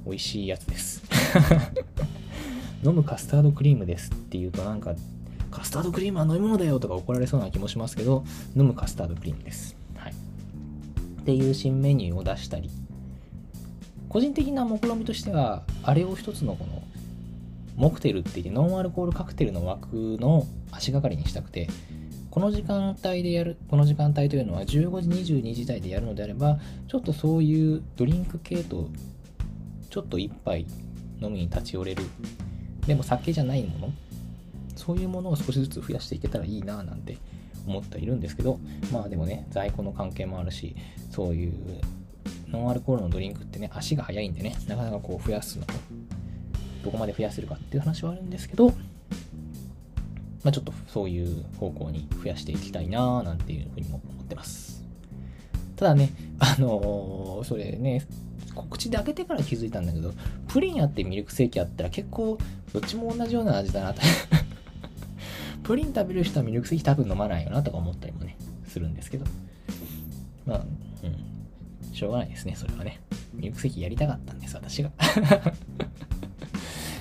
[0.06, 1.02] 美味しいやつです。
[2.84, 4.94] 飲むカスタードクリームですっていうとなんか
[5.50, 8.24] カスタードクリームは飲み物だよとか怒られそうな気もしますけど
[8.56, 12.70] 飲むカスタードクリームです、はい、っていう新メニューを出したり
[14.08, 16.82] 個人的な目論見みとしてはあれを一つのこの
[17.76, 21.68] モクテルっていうノンアルコールカクテルの枠の足がかりにしたくて
[22.38, 28.90] この時間帯でやる、この時間帯というのは15時22時台でやるのであれば、ちょっとそういうドリンク系と、
[29.90, 30.64] ちょっと一杯
[31.20, 32.04] 飲みに立ち寄れる。
[32.86, 33.92] でも酒じゃないもの
[34.76, 37.18] そういうものを少しずつ増やしていけたらいいななんて
[37.66, 38.60] 思っているんですけど、
[38.92, 40.76] まあでもね、在庫の関係もあるし、
[41.10, 41.52] そういう
[42.46, 45.66] ノンアルコールのドリンクってね、足が速いんでね、なかなかこう増やすの
[46.84, 48.72] どこまで増やせるかっていう話はあるんですけど、
[50.48, 54.82] まあ、ちょっとそういう方向に増やしていきたいなーなんていうふうにも思ってます。
[55.76, 58.06] ただね、あのー、それね、
[58.54, 60.14] 告知で開けてから気づいたんだけど、
[60.48, 62.38] プリンあってミルクセーキあったら結構
[62.72, 64.00] どっちも同じような味だなと
[65.64, 69.26] プリン食べる人はミルクセーキ多分飲まないよなとか思ったりもね、するんですけど。
[70.46, 70.64] まあ、
[71.02, 71.94] うん。
[71.94, 73.02] しょうがないですね、それはね。
[73.34, 74.90] ミルクセーキやりたかったんです、私が。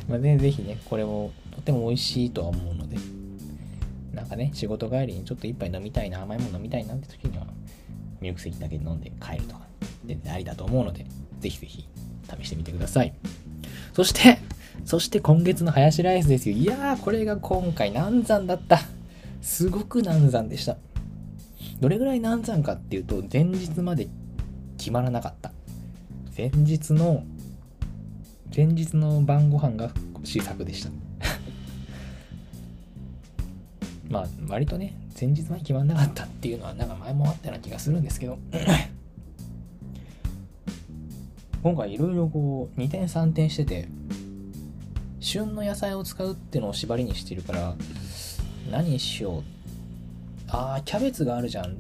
[0.10, 2.98] まあね、ぜひね、これもとても美味しいとは思うので、
[4.18, 7.46] なんかね、仕事帰りにちょっと一杯飲みたいな、甘いもの飲みたいなって時には、
[8.20, 9.62] ミルクセキだけ飲んで帰るとか、
[10.06, 11.06] 全然ありだと思うので、
[11.40, 11.88] ぜひぜひ
[12.42, 13.14] 試してみてください。
[13.94, 14.40] そして、
[14.86, 16.58] そして今月のハヤシライスですよ。
[16.58, 18.80] いやー、これが今回難産だった。
[19.42, 20.78] すごく難産でした。
[21.80, 24.08] どれぐらい難産かっていうと、前日まで
[24.80, 25.52] 決まらなかった。
[26.36, 27.24] 前日の、
[28.56, 29.92] 前日の晩ご飯が
[30.24, 30.90] 試作でした。
[34.10, 38.38] まあ割とね前日まで決まんなかったっていうのはなんか前もあったような気がするんですけど。
[41.64, 43.90] 今回いろいろこう2点3点してて
[45.20, 47.76] 旬の野菜を使うっていうのを縛りにしてるから
[48.72, 49.44] 何にしよう。
[50.50, 51.76] ああキャベツがあるじゃんっ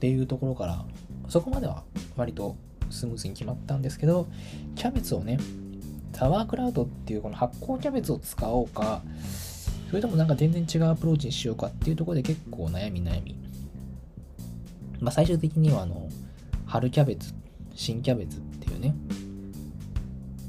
[0.00, 0.84] ていうところから
[1.28, 1.84] そこまでは
[2.16, 2.56] 割と
[2.90, 4.26] スムーズに決まったんですけど
[4.74, 5.38] キャベツをね
[6.12, 9.02] サワークラウドっていうこの発酵キャベツを使おうか
[9.88, 13.36] それともなんか全然違うアプローチにしようかっていうところで結構悩み悩み。
[15.00, 16.08] まあ最終的にはあの、
[16.66, 17.32] 春キャベツ、
[17.74, 18.94] 新キャベツっていうね、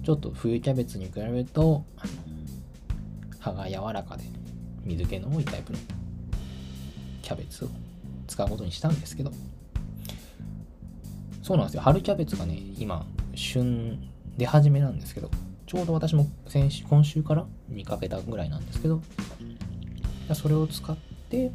[0.03, 1.83] ちょっと冬キャベツに比べると、
[3.39, 4.23] 葉が柔らかで
[4.83, 5.79] 水気の多いタイプの
[7.21, 7.69] キャベツを
[8.27, 9.31] 使うことにしたんですけど、
[11.41, 11.81] そうなんですよ。
[11.81, 13.05] 春キャベツがね、今、
[13.35, 13.99] 旬
[14.37, 15.29] 出始めなんですけど、
[15.75, 19.01] ちょうど私も先週、今週から見かけたぐらいなんですけど、
[20.33, 20.95] それを使っ
[21.29, 21.51] て、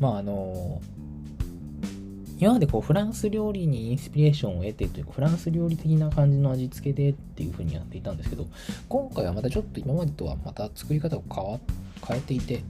[0.00, 0.82] まああの、
[2.40, 8.48] 今までこうフランス料理にインスピレーションを得てというか、フランス料理的な感じの味付けでっていう風にやっていたんですけど、
[8.88, 11.60] 今回はまたちょっと今までとはまた作り方を変わ
[12.04, 12.64] 変えていて、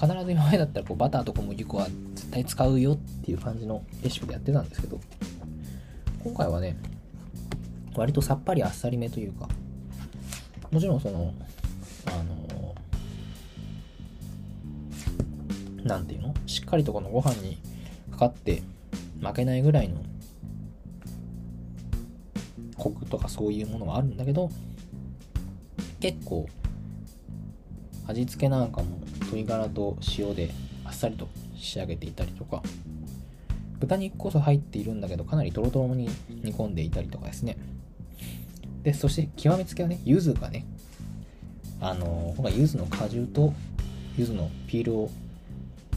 [0.00, 4.98] 必ず今までだったらこうバターと小麦粉は絶対使うよっていう感じのレシピでやってたんですけど、
[6.24, 6.76] 今回はね、
[7.98, 9.48] 割とさっぱりあっさりめというか、
[10.70, 11.34] もちろんその、
[12.06, 12.74] あの、
[15.84, 16.34] なんていうの？
[16.46, 17.58] しっかりとこのご飯に
[18.12, 18.62] かかって
[19.20, 20.02] 負けないぐらいの
[22.76, 24.50] コクとかそういうものはあるんだけど、
[26.00, 26.48] 結構
[28.06, 30.50] 味付けなんかも鶏ガラと塩で
[30.84, 32.62] あっさりと仕上げていたりとか
[33.78, 37.56] 豚肉こそ入っているんだけどかなりトロトロに煮込んでいたりとかですね。
[38.82, 40.64] でそして極めつけはね柚子がね
[41.80, 43.52] あの今回柚子の果汁と
[44.16, 45.10] 柚子のピールを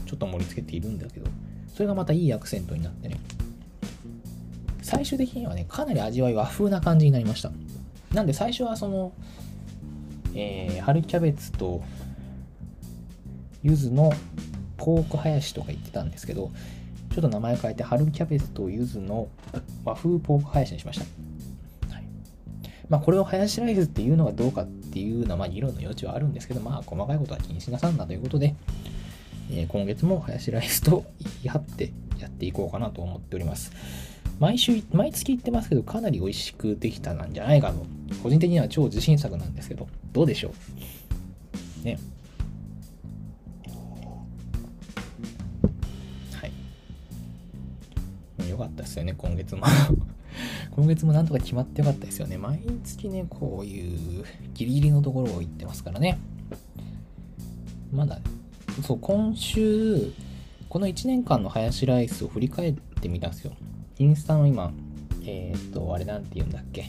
[0.06, 1.26] ちょっと盛り付けているんだけど
[1.74, 3.18] それがまたいいアクセントになってね
[4.82, 7.50] 最終的にはねかなり味わい和風な感じになりました
[8.12, 9.12] なんで最初はその
[10.34, 11.82] えー、春キャベツと
[13.62, 14.12] 柚子の
[14.76, 16.50] ポークハヤシとか言ってたんですけど、
[17.14, 19.28] ちょっと名前変えて春キャベツと柚子の
[19.84, 21.06] 和風ポークハヤシにしました。
[22.92, 28.54] まあこれをハヤシライスっていうのがどうかっていうのはまあ議論の余地はあるんですけど、まあ細かいことは気にしなさんなということで、
[29.50, 33.72] えー、今月もハヤシライスと言い張ってやっていこうかなと思っております。
[34.38, 37.86] 毎週、毎月行ってますけど、かなり美味しくできたなんじゃないかと。
[38.22, 40.52] 個人的には超自信作なんですけど、どうでしょ
[41.82, 41.84] う？
[41.86, 41.98] ね。
[46.34, 46.46] は
[48.46, 48.50] い。
[48.50, 49.62] よかったですよね、今月も
[50.74, 52.38] 今月もなんとか決まってよかったですよね。
[52.38, 56.18] 毎月ね、こういうギリギリのところを行ってますからね。
[57.92, 58.18] まだ、
[58.82, 60.12] そう、今週、
[60.70, 63.52] この1年間のハヤシライスを振り返ってみたんですよ。
[63.98, 64.72] インスタの今、
[65.26, 66.86] えー、っと、あれなんて言うんだっけ。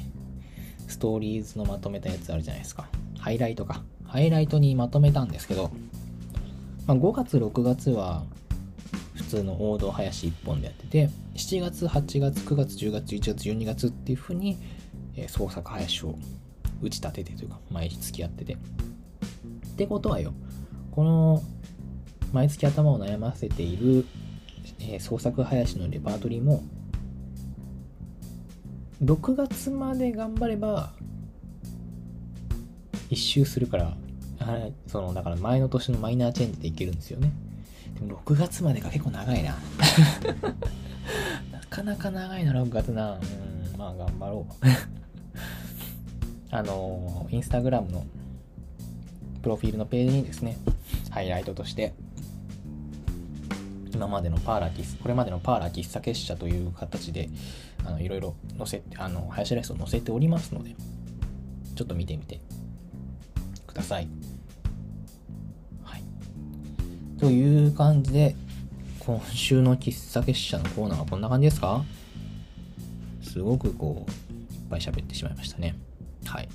[0.87, 2.87] ストーリーズのまとめたやつあるじゃないですか。
[3.19, 3.83] ハイライトか。
[4.05, 5.71] ハイライトにまとめたんですけど、
[6.87, 8.23] まあ、5月、6月は
[9.13, 14.57] 普通の王道林1本でやってて、7月、8月、9月、10月、11月、12月っていう風に、
[15.15, 16.15] えー、創作林を
[16.81, 18.53] 打ち立ててというか、毎月やってて。
[18.53, 18.57] っ
[19.75, 20.33] てことはよ、
[20.91, 21.43] この
[22.31, 24.05] 毎月頭を悩ませている、
[24.79, 26.63] えー、創作林のレパートリーも
[29.03, 30.93] 6月まで頑張れば
[33.09, 33.97] 一周するから
[34.87, 37.31] そのだから前の年のマイナーチェンジでいけるんですよね
[38.07, 39.51] 6月までが結構長いな
[41.51, 44.53] なかなか長いな6月なうんまあ頑張ろう
[46.55, 48.05] あのインスタグラムの
[49.41, 50.57] プロフィールのページにですね
[51.09, 51.93] ハイライトとして
[53.93, 57.29] 今までのパーラキスこれまでのパーラ喫茶結社という形で
[57.85, 60.75] あのいろいろ載せて、あの、ハヤシライスを載せておりますので、
[61.75, 62.39] ちょっと見てみて
[63.67, 63.99] くださ。
[63.99, 64.07] い。
[67.23, 68.35] という感じで、
[68.99, 71.85] 今週の喫茶結社のコーナーはこんな感じですか？
[73.21, 75.73] すごくこう、いっぱい喋ってしまいましたね。
[76.25, 76.49] はい。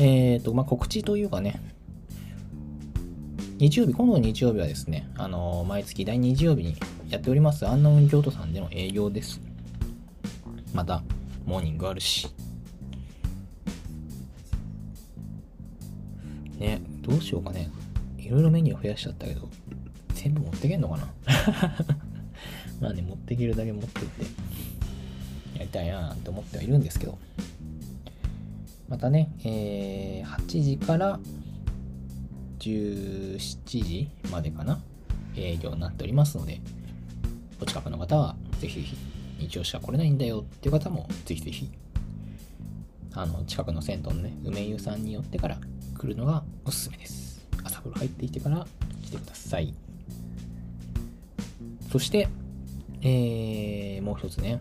[0.00, 1.60] えっ、ー、と、まあ、告知というかね、
[3.58, 6.74] 日曜日、今度の日曜日はですね、あのー、毎月第2日曜日に
[7.10, 9.38] やっております、アンノウン京都さんでの営業です。
[10.72, 11.02] また
[11.44, 12.28] モーニングあるし
[16.58, 17.70] ねどうしようかね
[18.18, 19.48] いろいろメニュー増やしちゃったけど
[20.18, 21.08] 全部持ってけんのかな？
[22.80, 24.24] まあね持ってけるだけ持ってって
[25.56, 27.18] やりたいなって思ってはいるんですけど。
[28.88, 31.20] またね、えー、8時から
[32.58, 33.38] 17
[33.84, 34.80] 時までかな？
[35.36, 36.60] 営業になっておりますので
[37.60, 38.96] お近くの方はぜひぜひ
[39.38, 41.70] 日曜しか来れないんだよっていう方もぜひぜひ
[43.12, 45.58] あの近くの銭湯のね梅湯さんに寄ってから
[45.96, 47.46] 来るのがおすすめです。
[47.62, 48.66] 朝風呂入ってきてから
[49.02, 49.74] 来てください。
[51.90, 52.28] そして
[53.02, 54.60] えー、もう一つね。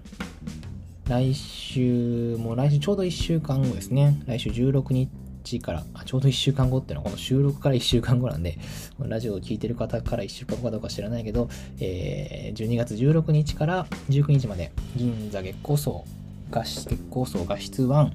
[1.07, 4.21] 来週もう来週ちょうど1週間後ですね。
[4.25, 8.59] 来週16日から、あちょうど1週間後っていうのはこの収録から1週間後なんで、
[8.99, 11.49] ラジオを聴いてる方から1週間後かどうか知らないけど、
[11.79, 16.03] えー、12月16日から19日まで、銀座月光荘、
[16.51, 18.11] 月光荘画室1、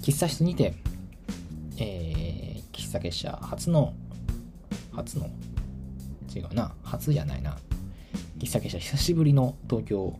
[0.00, 0.74] 喫茶室にて、
[1.76, 3.92] えー、喫茶結社初の
[4.92, 5.28] 初の
[6.34, 7.58] 違うな初じゃないな。
[8.38, 10.16] 喫茶結社久しぶりの東京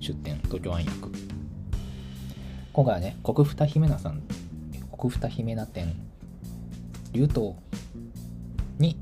[0.00, 1.12] 出店東京暗躍
[2.72, 4.22] 今回はね国二姫菜さん
[4.96, 5.94] 国二姫菜店
[7.12, 7.56] 流東
[8.78, 8.96] に、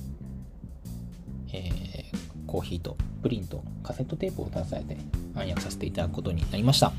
[1.53, 5.01] えー、コーヒーとプリンとカセットテープを携えて
[5.37, 6.93] 暗躍させていただくことになりました。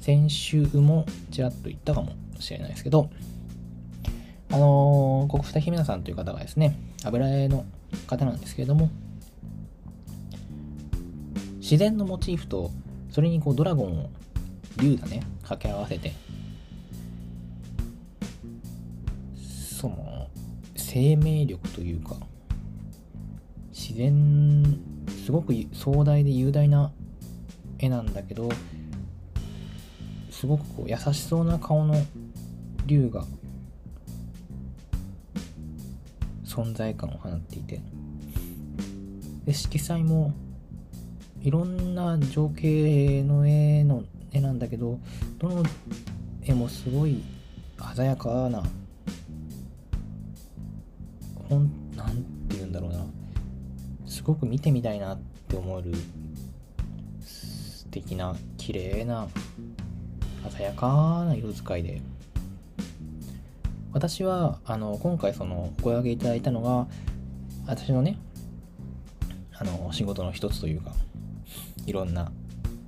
[0.00, 3.10] 先週もちらっと言ったかもしれないですけど
[4.50, 7.64] あのー、国二姫菜さんという方がですね油絵の
[8.08, 8.90] 方なんですけれども
[11.64, 12.70] 自然のモチーフと
[13.10, 14.10] それにこうドラゴンを
[14.76, 16.12] 竜がね掛け合わせて
[19.80, 20.28] その
[20.76, 22.16] 生命力というか
[23.72, 24.78] 自然
[25.24, 26.92] すごく壮大で雄大な
[27.78, 28.50] 絵なんだけど
[30.30, 31.94] すごくこう優しそうな顔の
[32.84, 33.24] 竜が
[36.44, 37.80] 存在感を放っていて。
[39.46, 40.32] で色彩も
[41.44, 44.98] いろんな情景の絵の絵なんだけど
[45.38, 45.62] どの
[46.42, 47.22] 絵もすごい
[47.94, 48.62] 鮮やかな
[51.46, 52.16] ほんなん
[52.48, 53.04] て言うんだろうな。
[54.06, 55.92] すごく見てみたいなって思える
[57.20, 59.28] 素敵な綺麗な
[60.50, 62.00] 鮮やかな色使いで。
[63.92, 66.86] 私はあの今回そのご上げいただいたのが
[67.66, 68.18] 私のね
[69.52, 70.92] あの仕事の一つというか
[71.86, 72.30] いろんな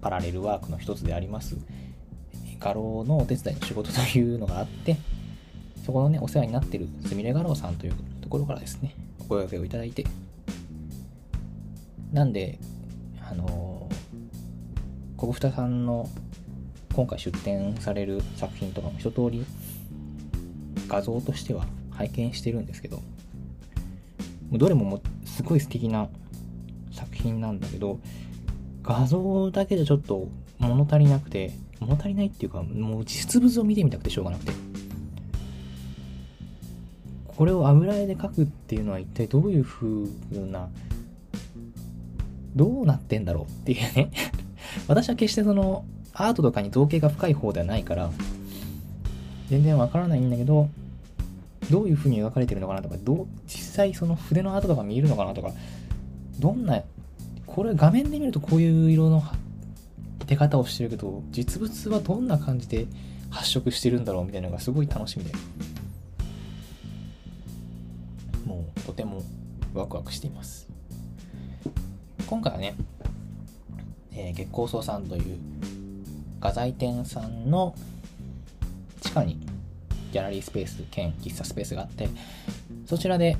[0.00, 1.56] パラレルワークの一つであります。
[2.58, 4.96] 画廊のお手伝いの仕事というのがあって
[5.84, 10.04] そこのねお世話になってるすみれ画廊さんというところからですねお声掛けをいただいて。
[12.12, 12.58] なんで
[13.20, 13.88] あの
[15.16, 16.08] 小二さんの
[16.94, 19.44] 今回出展される作品とかも一通り
[20.88, 23.02] 画像としては拝見してるんですけど
[24.52, 26.08] どれももすごい素敵な
[26.92, 27.98] 作品なんだけど
[28.86, 30.28] 画像だけじゃちょっと
[30.58, 34.52] 物足りなくて、物足りないっていうか、もう実物を見てみたくてしょうがなくて。
[37.26, 39.86] これを油絵で描くっていうのは一体どういう風
[40.50, 40.70] な、
[42.54, 44.10] どうなってんだろうっていうね
[44.88, 45.84] 私は決してその、
[46.14, 48.10] アートとかに造形が深い方ではないから、
[49.50, 50.68] 全然わからないんだけど、
[51.70, 55.50] どういう風に描かれてるのかなとか、どう、実際その筆の跡とか見えるのかなとか、
[56.38, 56.82] どんな
[57.56, 59.22] これ画面で見るとこういう色の
[60.26, 62.86] 出方をしてるけど実物はどんな感じで
[63.30, 65.32] 発色してるんだろうみたいなのがすごい楽しみで。
[68.44, 69.22] もうとても
[69.72, 70.68] ワクワクしています。
[72.26, 72.74] 今回はね、
[74.12, 75.38] えー、月光荘さんという
[76.40, 77.74] 画材店さんの
[79.00, 79.38] 地下に
[80.12, 82.10] ギャラリースペース兼喫茶スペースがあって
[82.84, 83.38] そちらで、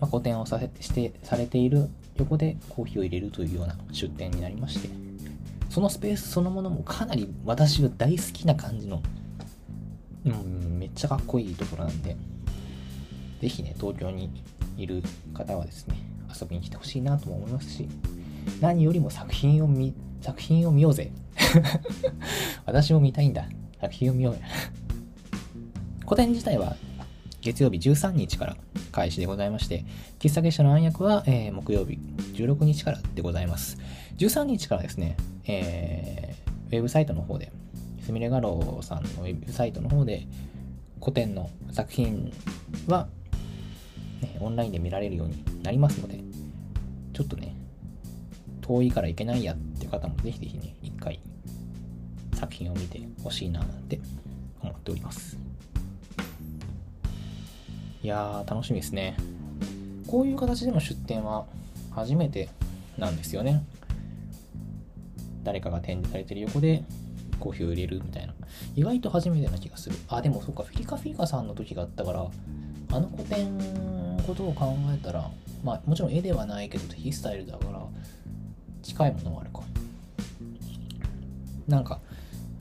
[0.00, 1.88] まあ、個展をさせてしてされている
[2.18, 4.90] 横でコーヒーを入れるというような出店になりまして
[5.70, 9.02] そのスペースそのものもかなり私が大好きな感じの
[10.26, 12.16] うんめっちゃかっこいいところなんで
[13.40, 14.30] ぜひね東京に
[14.76, 15.02] いる
[15.34, 15.96] 方はですね
[16.28, 17.88] 遊びに来てほしいなとも思いますし
[18.60, 21.12] 何よりも作品を見作品を見ようぜ。
[22.66, 23.48] 私も見たいんだ。
[23.80, 24.40] 作品を見ようや。
[26.04, 26.76] 個展自体は
[27.40, 28.56] 月曜日13日から
[28.90, 29.84] 開始でございまして、
[30.18, 31.98] 喫茶結社の暗躍は、えー、木曜日
[32.34, 33.78] 16日からでございます。
[34.18, 35.16] 13日からですね、
[35.46, 37.52] えー、ウェブサイトの方で、
[38.04, 40.26] すみれ画廊さんのウェブサイトの方で、
[41.00, 42.32] 古典の作品
[42.88, 43.08] は、
[44.20, 46.18] ね、オンラインで見られるようになりますので、
[47.12, 47.54] ちょっとね、
[48.62, 51.20] 遠いからいけないやっていう方もぜひぜひね、一回
[52.34, 54.00] 作品を見てほしいなって
[54.60, 55.47] 思っております。
[58.02, 59.16] いやー、楽しみですね。
[60.06, 61.46] こういう形での出店は
[61.90, 62.48] 初めて
[62.96, 63.64] なんですよね。
[65.42, 66.84] 誰かが展示されてる横で
[67.40, 68.34] コーヒーを入れるみたいな。
[68.76, 69.96] 意外と初めてな気がする。
[70.08, 72.26] あ、でもそっか、フィリカフィーカさんの時があったから、
[72.90, 73.58] あの古典
[74.26, 75.28] ことを考えたら、
[75.64, 77.82] まあもちろん絵ではないけど、テキスタイルだから、
[78.82, 79.62] 近いものもあるか。
[81.66, 82.00] なんか、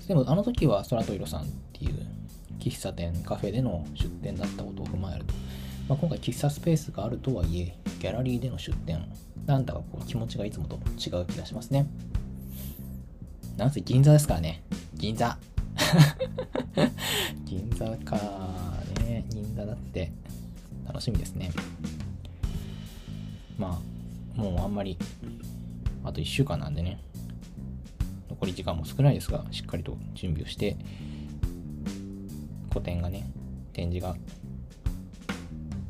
[0.07, 2.07] でもあの時は空と色さんっていう
[2.59, 5.33] 喫茶店、カフェでの出店だったことを踏まえると、
[5.89, 9.05] まあ、今回喫茶スペースがあるとはいえ、ギャラリーでの出店、
[9.45, 11.87] なんだかこう気持ちがいつもと違う気がしますね。
[13.57, 14.63] なんせ銀座ですからね。
[14.93, 15.37] 銀座。
[17.45, 18.19] 銀座か
[19.05, 19.25] ね。
[19.29, 20.11] 銀座だって
[20.85, 21.51] 楽しみですね。
[23.57, 23.81] ま
[24.37, 24.97] あ、もうあんまり、
[26.03, 26.99] あと1週間なんでね、
[28.29, 30.77] 残り時間も少ないですが、しっかりと準備をして、
[32.73, 33.29] 個展がね、
[33.73, 34.15] 展示が、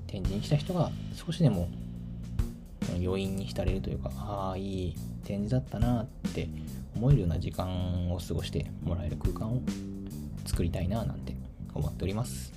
[0.08, 1.70] 展示に来た人が少しでも
[3.04, 6.48] 余韻に浸れるというか、ああ、いい展示だったなって
[6.96, 9.62] 思えるような時間を過ごしてもらえる空間を
[10.46, 11.36] 作りたいななんて
[11.74, 12.54] 思っております。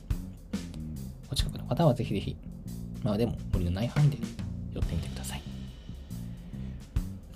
[1.31, 2.37] お近くの方はぜひぜひ、
[3.03, 4.18] まあでも無理のない範囲で
[4.73, 5.43] 寄ってみてください。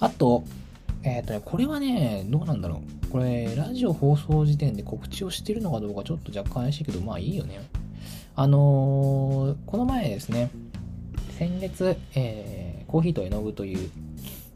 [0.01, 0.45] あと、
[1.03, 3.04] えっ、ー、とね、これはね、どうなんだろう。
[3.15, 7.61] これ、ラジオ放送時点で告知をしてるのかどうかちょっと若干怪しいけど、まあいいよね。
[8.35, 10.51] あのー、この前ですね、
[11.39, 13.89] 先月、えー、コーヒーと絵の具という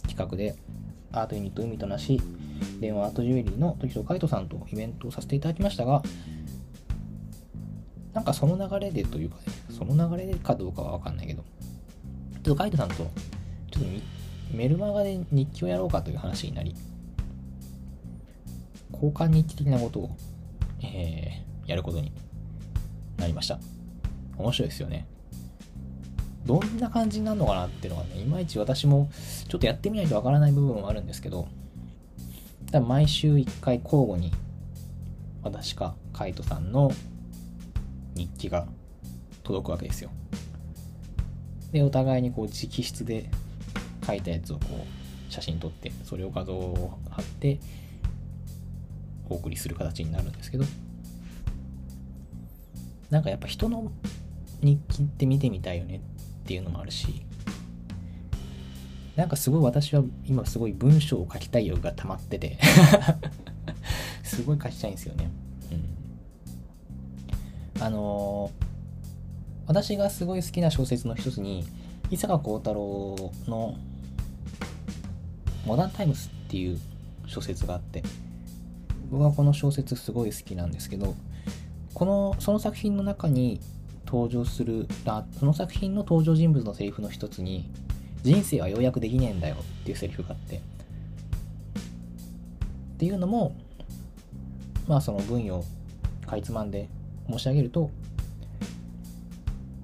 [0.08, 0.56] 企画で、
[1.12, 2.20] アートユニット海となし、
[2.80, 6.02] 電話アートジュエリーの時とカイトさんとイベントをさせていただきましたが、
[8.12, 13.08] なんかその流れでというかね、その流れかどうかはわかんないけど、ちょっとカイトさんと、ちょっ
[13.70, 13.80] と
[14.52, 16.74] メルマガで日記をやろうかという話になり、
[18.92, 20.16] 交換日記的なことを、
[20.82, 22.12] えー、やることに
[23.16, 23.58] なりました。
[24.36, 25.06] 面白いですよね。
[26.46, 29.10] どんな感じになるのかなっていうのはね、いまいち私も
[29.48, 31.48] ちょっとやってみないとわからない部分はあるんですけど、
[32.70, 34.32] だ毎週1回交互に
[35.42, 36.90] 私かカイトさんの
[38.14, 38.66] 日記が
[39.42, 40.10] 届くわけですよ。
[41.72, 43.28] で、お互いにこう直筆で
[44.06, 44.86] 書いたやつをこ
[45.28, 47.58] う写真撮って、それを画像を貼って
[49.30, 50.64] お送りする形になるんですけど、
[53.10, 53.90] なんかやっぱ人の
[54.62, 57.22] 日記って見てみたいよねっていうのもあるし、
[59.16, 62.56] なんかすごい私は今すごい文章を書きたい欲が溜まってて
[64.22, 65.30] すごい書きたいんですよね。
[67.76, 67.82] うん。
[67.82, 68.64] あのー、
[69.66, 71.66] 私がすごい好きな小説の一つに、
[72.10, 73.74] 伊坂幸太郎の
[75.66, 76.78] モダンタイムスっていう
[77.26, 78.02] 小説があって、
[79.10, 81.14] 僕はこの小説すごい好きなんですけど、
[81.94, 83.60] この、その作品の中に
[84.06, 84.86] 登場する、
[85.38, 87.70] その作品の登場人物のセリフの一つに、
[88.22, 90.60] 人生はようやくできねえんだよっていうセリフがあって、っ
[92.98, 93.56] ていうのも、
[94.86, 95.64] まあその分野を
[96.26, 96.88] かいつまんで
[97.30, 97.90] 申し上げると、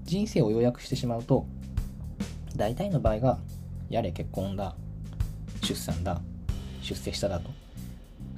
[0.04, 1.46] 人生を要約してしまうと、
[2.56, 3.38] 大体の場合が、
[3.88, 4.74] やれ結婚だ、
[5.62, 6.20] 出産だ、
[6.82, 7.50] 出世しただと、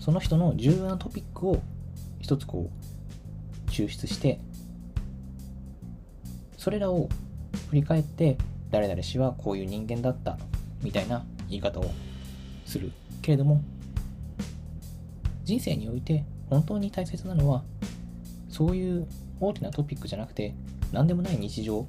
[0.06, 1.60] その人の重要なトピックを
[2.20, 4.38] 一つこう抽出して
[6.56, 7.08] それらを
[7.70, 8.38] 振り返って
[8.70, 10.38] 誰々氏はこういう人間だった
[10.80, 11.90] みたいな言い方を
[12.64, 13.64] するけれども
[15.42, 17.64] 人生において本当に大切なのは
[18.48, 19.08] そういう
[19.40, 20.54] 大きなトピックじゃなくて
[20.92, 21.84] 何でもない日常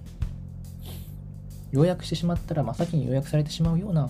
[1.72, 4.10] 要約してしまったら真っ先に要約されてしまうような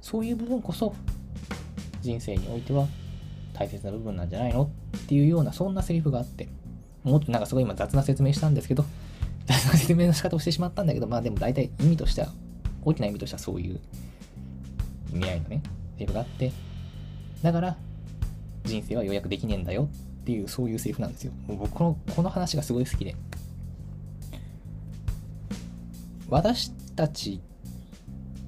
[0.00, 0.96] そういう部分こそ
[2.00, 2.88] 人生においては
[3.56, 4.70] 大切な部分なんじゃないの？
[4.96, 6.48] っていうようなそんなセリフがあって。
[7.04, 8.84] もっとなんかすごい今雑な説明したんですけど
[9.46, 12.32] 雑な説明の仕方をしてしまったんだけどまあでも大体意味としては
[12.84, 13.80] 大きな意味としてはそういう
[15.14, 15.62] 意味合いのね
[15.96, 16.50] セリフがあって
[17.42, 17.76] だから
[18.64, 19.88] 人生は予約できねえんだよ
[20.20, 21.32] っていうそういうセリフなんですよ。
[21.46, 23.14] もう僕このこの話がすごい好きで。
[26.28, 27.40] 私たち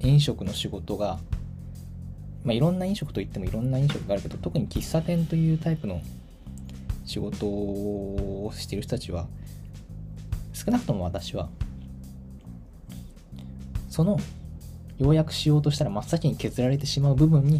[0.01, 1.19] 飲食の仕事が
[2.43, 6.01] まあ、いろんな飲食といってもいろんな飲食があるけど特に喫茶店というタイプの
[7.05, 9.27] 仕事をしている人たちは
[10.53, 11.49] 少なくとも私は
[13.89, 14.19] その
[14.97, 17.59] 要約しようとしたら真っ先に削られてしまう部分に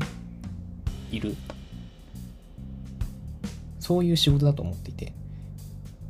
[1.12, 1.36] いる。
[3.80, 5.14] そういう仕事だと思っていて。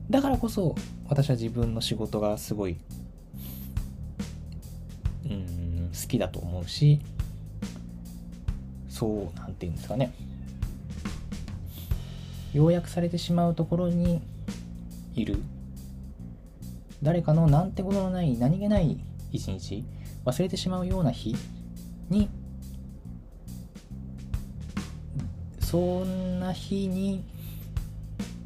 [0.09, 0.75] だからこそ
[1.07, 2.77] 私は自分の仕事がすごい
[5.25, 6.99] うん好きだと思うし
[8.99, 10.13] そうなんて言うんですかね。
[12.53, 14.21] 要約されてしまうところに
[15.15, 15.41] いる。
[17.01, 18.99] 誰かのなんてことのない何気ない
[19.31, 19.85] 一日
[20.25, 21.33] 忘れてしまうような日
[22.09, 22.29] に
[25.61, 27.23] そんな日に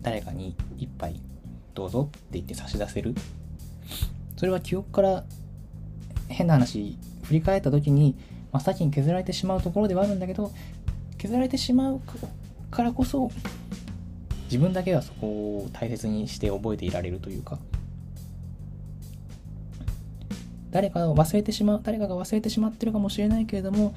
[0.04, 1.20] 誰かに一杯
[1.74, 3.16] どうぞって言って差し出せる。
[4.38, 5.24] それは記憶から
[6.28, 8.16] 変な話振り返った時に
[8.54, 10.52] 真っ先に削られてしまうところではあるんだけど
[11.18, 12.02] 削られてしまう
[12.72, 13.32] からこそ
[14.46, 17.58] 自分だけはそこを大切にして覚えていられるというか
[20.70, 23.94] 誰かを忘れてしまう誰かが忘れてしまってるかもしれないけれども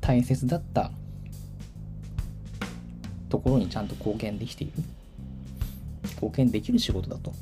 [0.00, 0.90] 大切だった
[3.28, 4.72] ところにちゃんと貢献できている。
[6.14, 7.32] 貢献できる仕事だと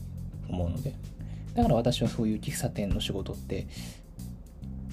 [0.49, 0.93] 思うので。
[1.55, 3.67] だから私はそういう喫茶店の仕事って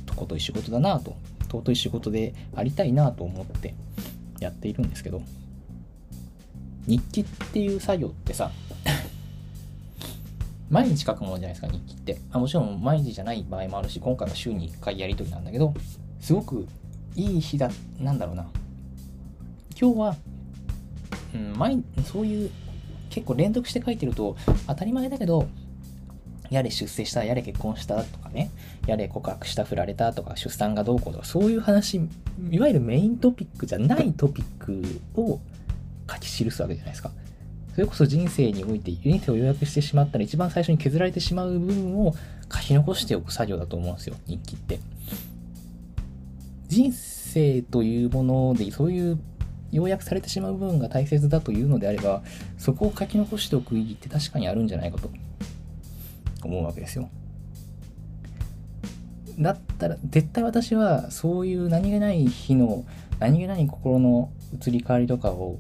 [0.06, 1.18] とことい仕事だなと
[1.54, 3.76] 尊い仕事でありたいなと思って
[4.40, 5.22] やっているんですけど
[6.88, 8.52] 日記っていう作業ってさ
[10.70, 12.18] 毎日書くものじゃないですか、日記って。
[12.32, 15.72] あもちろん毎日じゃない場合もあるし、今回は週に1回やりとりなんだけど、
[16.20, 16.68] すごく
[17.16, 18.48] いい日だ、なんだろうな。
[19.80, 20.16] 今日は、
[21.36, 22.50] うん、毎そういう、
[23.12, 24.36] 結構連続して書いてると、
[24.66, 25.48] 当たり前だけど、
[26.54, 28.52] やれ出世した、やれ結婚したとかね、
[28.88, 32.00] やれ告白した、振られたとか、出産がどうこうとか、そういう話、
[32.52, 34.82] いわゆるメイントピックじゃないトピック
[35.20, 35.40] を
[36.10, 37.12] 書き記すわけじゃないですか。
[37.74, 42.14] それこそ人生において、人生を予約してしまったら一番最初に削られてしまう部分を
[42.54, 44.80] 書き残しておく作業だと思うんですよ、日記って。
[46.68, 49.20] 人生というもので、そういう
[49.72, 52.22] 要約されてしまう部分が大切だというのであれば、
[52.60, 55.10] そこを書き残しておく意義って確かにあるんじゃないかと
[56.48, 57.10] 思うわけですよ。
[59.40, 62.86] だったら、絶対私はそういう何気ない日の、
[63.20, 65.60] 何気ない心の移り変わりとかを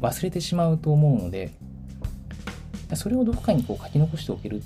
[0.00, 1.50] 忘れてしまうと思うので、
[2.94, 4.62] それをどこかにこう書き残しておける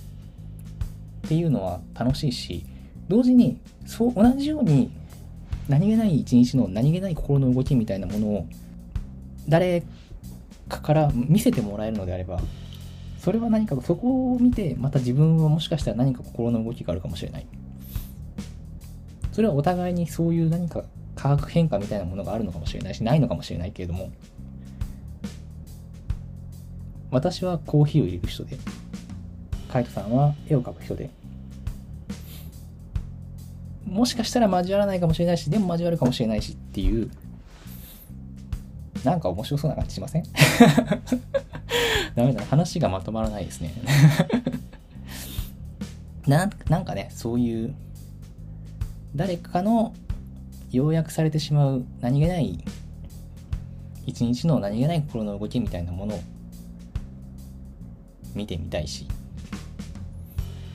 [1.27, 2.65] っていうのは楽しいし、
[3.09, 4.91] 同時に、そう同じように
[5.69, 8.47] 何気ない一日の何気ない心の動きみたいなものを
[9.49, 9.83] 誰
[10.69, 12.41] かから見せてもらえるのであれば、
[13.23, 17.47] それは何かそこを見てまた自分はもしかしたら何か心の動きがあるかもしれない。
[19.31, 20.83] それはお互いにそういう何か
[21.15, 24.11] 化学変化みたいなものがあるのかもしれないしないのかもしれないけれども
[27.13, 28.59] 私はコーヒーを入れる人で
[29.71, 31.11] カイトさんは絵を描く人で
[33.87, 37.11] もしかしたら交わらないかもしれないしでも交わるかもしれないしっていう
[39.05, 40.25] なんか面白そうな感じしません？
[42.15, 43.73] ダメだ、話がまとまらないですね。
[46.27, 47.75] ななんかね、そういう、
[49.17, 49.95] 誰かの
[50.71, 52.63] 要約されてしまう何気ない、
[54.07, 56.21] 一日の何気ない心の動きみたいなものを
[58.35, 59.07] 見てみたいし、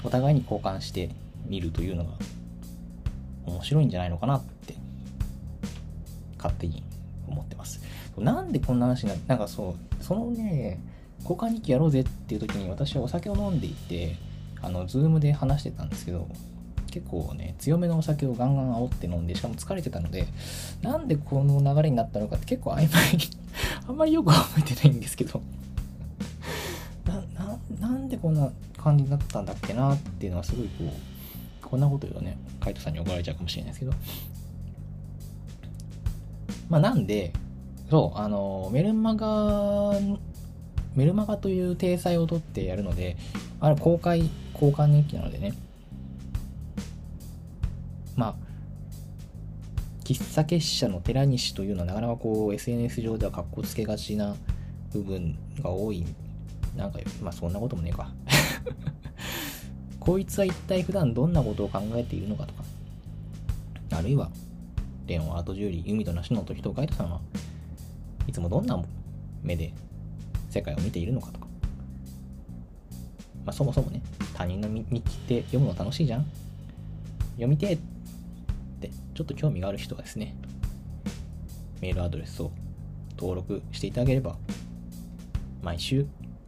[0.03, 1.09] お互いに交換して
[1.45, 2.11] みるというのが
[3.45, 4.75] 面白いんじゃないのかなって
[6.37, 6.83] 勝手に
[7.27, 7.81] 思ってます。
[8.21, 10.79] なんでこんな話にななんかそう、そのね、
[11.21, 14.15] 交換日記やろうぜっていう時に私はお酒を飲んでいて、
[14.61, 16.27] あの、ズームで話してたんですけど、
[16.91, 20.27] 結構ね、強めのお酒をガンガン煽って飲んで、しかも疲れてたので、
[20.81, 23.29] なんでこの流れになったのかって結構曖昧
[23.87, 25.41] あんまりよく覚えてないんですけど。
[27.05, 33.93] な、な、なんでこんな感じになったんだっけなっていうのはすごいこう、こんなこと言うとね、カイトさんに怒られちゃうかもしれないですけど、
[36.69, 37.33] まあなんで、
[37.89, 39.93] そう、あの、メルマガ
[40.95, 43.15] メルマガという体裁をとってやるので、
[43.59, 45.53] あれ公開、交換日記なのでね、
[48.15, 48.35] まあ、
[50.03, 54.35] 喫茶結社の寺西というのはなかなかこう SNS 上では格好つけがちな
[54.91, 56.05] 部分が多い。
[56.75, 58.11] なんか、まあそんなこともねえか。
[59.99, 62.63] こいつは一体普段どんなことを考えているのかとか、
[63.91, 64.31] あるいは、
[65.07, 67.19] レオンアートジュエリー、海と梨の時とガイドさんは
[68.27, 68.81] いつもどんな
[69.41, 69.73] 目で
[70.49, 71.47] 世界を見ているのかとか。
[73.45, 74.01] まあ、そもそもね、
[74.33, 76.25] 他人の日記って読むの楽しいじゃん
[77.31, 77.77] 読みてっ
[78.81, 80.35] て、ちょっと興味がある人はですね、
[81.81, 82.51] メールアドレスを
[83.17, 84.35] 登録していただければ、
[85.61, 86.05] 毎週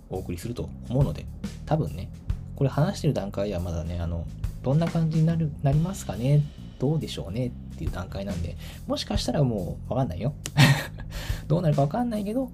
[0.10, 1.26] お送りすると思うので、
[1.66, 2.10] 多分ね、
[2.56, 4.28] これ話してる段階ではまだね、あの、
[4.64, 6.44] どんな感じになるなりますかね
[6.80, 8.58] どうでしょうねっていう段階なんで、
[8.88, 10.34] もしかしたらもうわかんないよ。
[11.48, 12.52] どうなるかわかんないけど、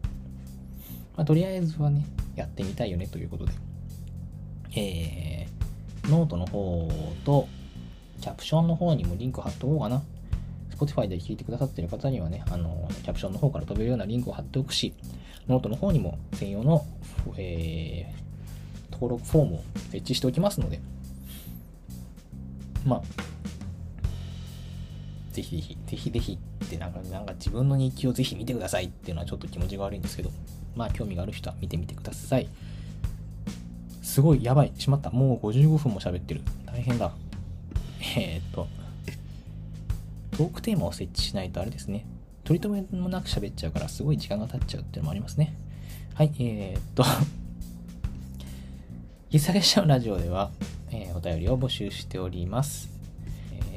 [1.17, 2.05] まあ、とりあえずはね、
[2.35, 3.53] やってみたいよねということで、
[4.75, 6.87] えー、ノートの方
[7.23, 7.47] と、
[8.21, 10.03] キャプションの方にもリンク貼っとこうかな。
[10.77, 14.93] Spotify で聞いてくださってる方にはね、あの、キャプションの方から飛べるようなリンクを貼っておくし、
[15.47, 16.85] ノートの方にも専用の、
[17.37, 20.79] えー、登録フォームを設置しておきますので、
[22.85, 23.01] まあ、
[25.35, 30.31] ぜひぜひ、ぜひぜひってなんか、なんか自分の日記をぜひ見てくださいっていうのはちょっと気持ちが悪いんですけど、
[30.77, 32.47] まあ興味がある人は見てみてください。
[34.01, 34.71] すごい、やばい。
[34.77, 35.09] しまった。
[35.11, 36.41] もう55分も喋ってる。
[36.65, 37.11] 大変だ。
[38.17, 38.69] えー、っと、
[40.37, 42.05] トークテーマを設置しないとあれですね。
[42.45, 45.53] 取り留めもなく喋っちゃうから、すごい時間が経っちゃうっていうのもありますね。
[46.13, 47.03] はい、えー、っと、
[49.29, 50.49] 喫茶列車のラジオでは、
[50.91, 52.94] えー、お便りを募集しております。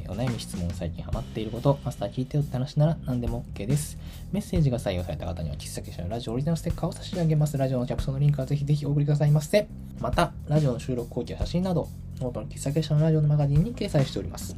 [0.08, 3.98] お悩み、質問、最近ハマっていること、マスター聞いてよって話なら何でも OK です。
[4.32, 7.58] メッセージが採用された方には、喫茶結社のラジオオリジナルステッカーを差し上げます。
[7.58, 9.68] ラジオのキャプションのリンクはぜひぜひお送りくださいませ。
[10.00, 11.88] また、ラジオの収録後期や写真など、
[12.20, 14.56] ノートの喫茶結社のラジオのマガジンに掲載しております。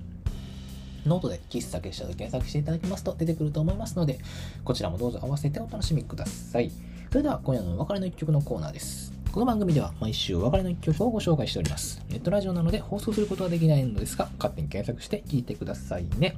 [1.04, 4.20] ノートで喫茶結社と検索していただきますと出てくると思いますので、
[4.64, 6.70] こちらもどうぞ合わせてお楽しみください。
[7.10, 9.19] それでは今夜のお別れの一曲のコーナーです。
[9.32, 12.04] この番組では毎週お別れの一曲をご紹介しております。
[12.08, 16.36] ネットラジオなので放送することはできないのですが、勝手に検索して聞いてくださいね。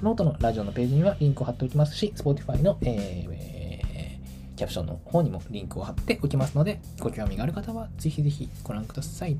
[0.00, 9.36] ノートのラジオのページにはリンクを貼っておきますし、Spotify の、えーえーキャプションの方にもリンクを貼っておきますので、ご興味がある方はぜひぜひご覧ください。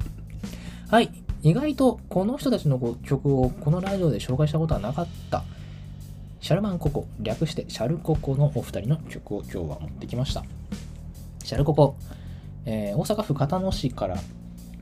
[0.89, 1.13] はい。
[1.43, 5.45] 意外とこの人たちの曲をこのラジオで紹介したことはなかった。
[6.41, 10.43] シャルマンココ、略してシャルココのお二人の曲を今日は持ってきました。
[11.45, 11.97] シャルココ、
[12.67, 14.17] えー大阪府片野市から、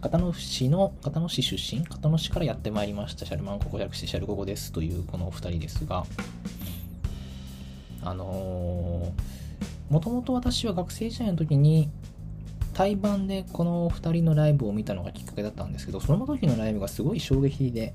[0.00, 6.04] 片野市の、片野市出身片野市からやってまいりました、シャルマンココ略してシャルココですというこのお二人ですが、
[8.02, 11.90] あのー、もともと私は学生時代の時に、
[12.74, 17.92] 対バンでこのお二人のライブを見たのがきっかけだったんですけど、その時のライブがすごい衝撃で、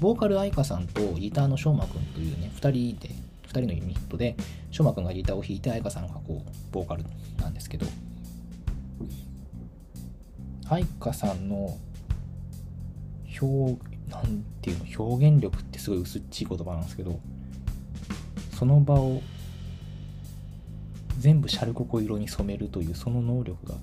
[0.00, 3.10] ボーカル愛花さんとギターの翔馬くんというね、2人で、
[3.46, 4.36] 2人のユニットで、
[4.70, 7.04] 翔馬くんがギターを弾いて愛花さんがこう、ボーカル
[7.38, 7.86] なんですけど、
[10.68, 11.76] 愛花さんの
[13.40, 13.78] 表、
[14.10, 17.20] なんていうの、表現力ってすごい薄っちい言葉なんですけど、
[18.54, 19.20] その場を
[21.18, 23.74] 全部シャルココ色に染めるというその能力が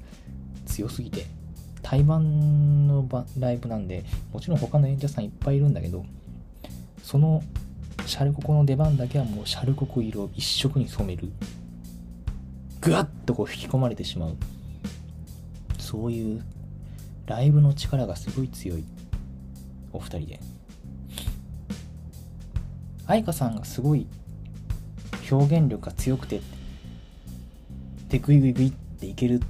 [0.66, 1.26] 強すぎて
[1.82, 3.08] 対バンの
[3.40, 6.06] ライブなんでもちろん他の演者さんいっぱいいるんだけど
[7.04, 7.42] その
[8.06, 11.32] シャルココの出番だけはもうシャルココ色一色に染める。
[12.80, 14.38] ぐわっとこう引き込まれてしまう。
[15.92, 16.42] そういう
[17.26, 18.86] ライブの力がすごい強い。
[19.92, 20.40] お二人で。
[23.08, 24.08] 愛花さんがすごい
[25.30, 26.40] 表現力が強くて
[28.08, 29.42] でグイグイグイっていける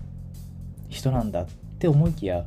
[0.90, 2.44] 人なんだって思いきや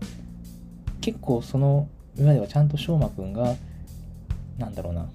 [1.01, 1.89] 結構その
[2.19, 3.55] 裏ではちゃんと翔馬くんが
[4.59, 5.09] なんだろうな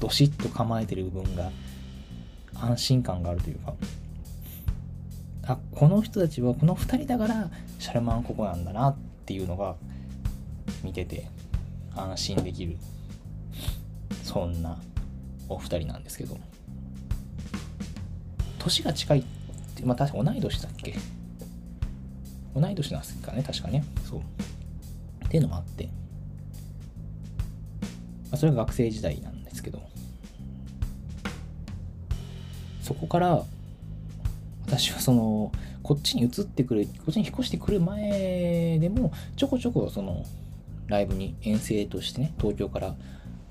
[0.00, 1.52] どしっと構えてる部分が
[2.54, 3.74] 安心感があるというか。
[5.46, 9.76] あこの人たちはこの2人だからシャルマンココなんだなっていうのが
[10.82, 11.28] 見てて
[11.94, 12.76] 安心できる
[14.24, 14.78] そんな
[15.48, 16.36] お二人なんですけど。
[18.58, 19.24] 年が近いっ
[19.76, 20.96] てまあ確か同い年だっけ？
[22.52, 23.84] 同い年なんですかね確かね。
[24.04, 24.20] そう。
[25.24, 25.90] っていうのもあって、ま
[28.32, 29.80] あ、それが学生時代なんですけど。
[32.82, 33.44] そこから
[34.66, 35.52] 私はその
[35.82, 40.24] こっちに移ってくるこっちに引っ越してくる前でもちょこちょこその
[40.88, 42.94] ライブに遠征としてね東京から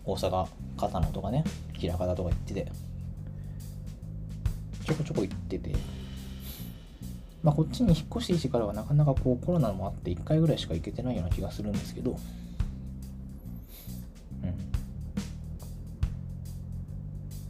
[0.03, 0.47] 大阪
[0.78, 1.45] 片野とかね
[1.82, 2.72] 枚方とか行ってて
[4.86, 5.72] ちょこちょこ行ってて。
[7.41, 12.11] まあこっちに引っ越してきてからはなかなかこうコロナもあって1回ぐらいしか行けてないような気がするんですけど。
[12.11, 12.18] うん。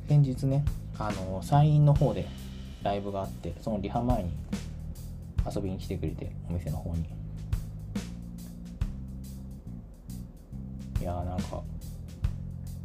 [0.09, 0.65] 先日ね
[0.99, 2.27] あの山陰の方で
[2.85, 4.29] ライブがあってそのリハ前に
[5.53, 7.03] 遊びに来てくれてお店の方に。
[11.01, 11.61] いやーなんか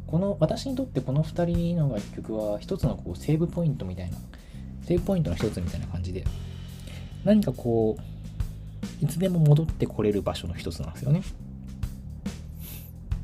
[0.07, 4.17] この私にとってこの2人の楽曲は一つのこうセーブポイントみたいな
[4.83, 6.23] セーブポイントの一つみたいな感じで
[7.23, 7.97] 何かこ
[9.01, 11.21] ういつでも戻ってこれる場所の一つなんですよね。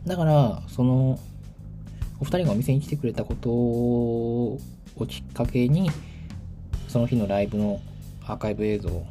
[0.05, 1.19] だからその
[2.19, 4.59] お二人がお店に来てくれたことを
[5.07, 5.89] きっかけに
[6.88, 7.79] その日のライブの
[8.25, 9.05] アーカイブ映像を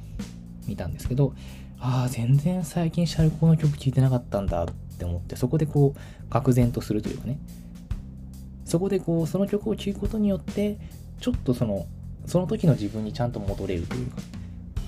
[0.66, 1.34] 見たんですけど
[1.78, 4.66] ああ全然最近シャルコの曲聴いてなかったんだっ
[4.98, 7.38] て思ってそこでこう愕然とするというかね。
[8.64, 10.76] そこでこうその曲を聴くことによって
[11.20, 11.86] ちょっとその
[12.26, 14.16] その時の自分にちゃんと戻れるというか。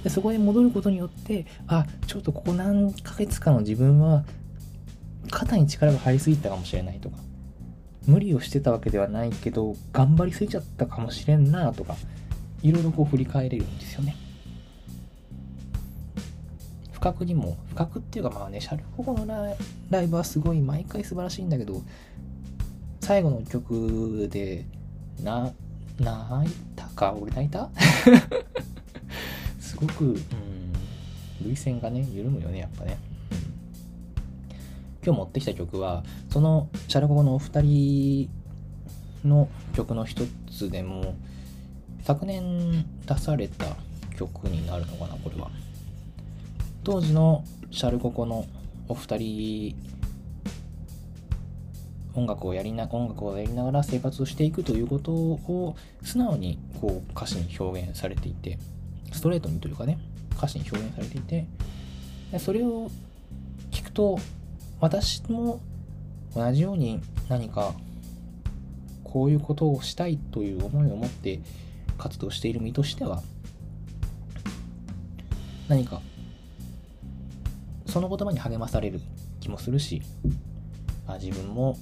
[0.02, 4.24] でそこで戻ることによってあちょっとここ何ヶ月かの自分は
[5.30, 7.16] 肩に力が入りすぎたかもしれないとか。
[8.06, 11.96] 無理をしてたわけではないけど頑張りすぎちゃったかもしれんなとか。
[12.62, 14.16] いろいろこう振り返れるんですよね。
[16.92, 19.24] 不覚にも不覚っていうかまあねシャルココの
[19.88, 21.80] ライブはすごい毎回素晴らしいんだけど
[23.00, 24.66] 最後の曲で
[25.22, 25.52] な
[26.00, 27.14] 泣いたか？
[27.14, 27.70] 俺泣いた？
[29.60, 30.22] すごく、うん、
[31.40, 32.98] 涙腺がね緩むよねやっぱね、
[35.04, 38.30] 今日持ってきた曲はそのシャルココのお二人
[39.24, 41.14] の曲の一つでも
[42.08, 43.66] 昨年出された
[44.16, 45.50] 曲になるのかなこれは。
[46.82, 48.46] 当時のシャルココの
[48.88, 49.76] お二人
[52.14, 58.58] 音楽をやりな音楽をやりながら生活をしていくということを素直にこう歌詞に表現されていて
[59.12, 59.98] ストレートにというかね
[60.34, 61.46] 歌詞に表現されていて
[62.38, 62.90] それを
[63.70, 64.18] 聞くと
[64.80, 65.60] 私も
[66.34, 67.74] 同じように何か
[69.04, 71.40] こういうことをしたいという思いを持って
[71.98, 73.22] 活動している身としては
[75.68, 76.00] 何か
[77.86, 79.00] その言葉に励まされる
[79.40, 80.02] 気もするし
[81.06, 81.76] あ自分も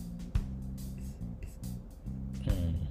[2.46, 2.88] うん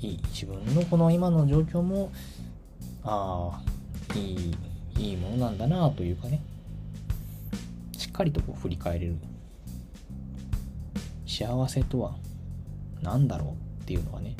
[0.00, 2.10] いい自分のこの今の状況も
[3.04, 3.60] あ
[4.14, 4.56] あいい
[4.98, 6.40] いいものなんだなというかね
[7.96, 9.16] しっかりとこう振り返れる。
[11.38, 12.16] 幸せとは
[13.00, 13.67] 何だろう。
[13.88, 14.36] っていうのはね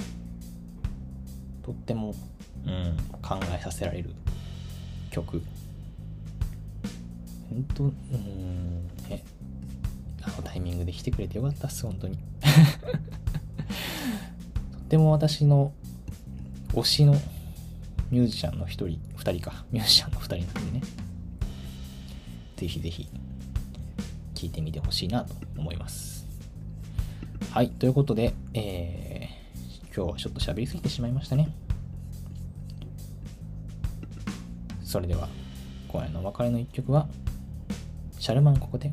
[1.64, 2.14] とっても、
[2.66, 4.10] うん、考えさせられる
[5.10, 5.40] 曲。
[7.48, 9.24] 本当うんね
[10.20, 12.18] あのタイミングで来てくれてよかったっす本当に。
[14.70, 15.72] とっても私の
[16.74, 17.14] 推しの
[18.10, 19.64] ミュージシャンの一人二人か。
[19.72, 20.82] ミュージシャンの二人なんでね。
[22.56, 23.08] ぜひぜひ
[24.34, 26.26] 聞いてみてほしいなと思います。
[27.50, 29.17] はいということで、えー、
[29.98, 31.48] 今日はちょっと喋りすぎてしまいましたね。
[34.84, 35.28] それでは
[35.88, 37.08] 今夜のお別れの一曲は
[38.16, 38.92] シャルマンここで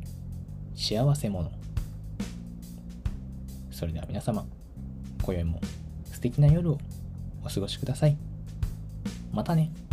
[0.73, 1.51] 幸せ者。
[3.69, 4.47] それでは皆様
[5.21, 5.61] 今宵も
[6.05, 6.79] 素敵な夜を
[7.45, 8.17] お過ごしください。
[9.31, 9.84] またね。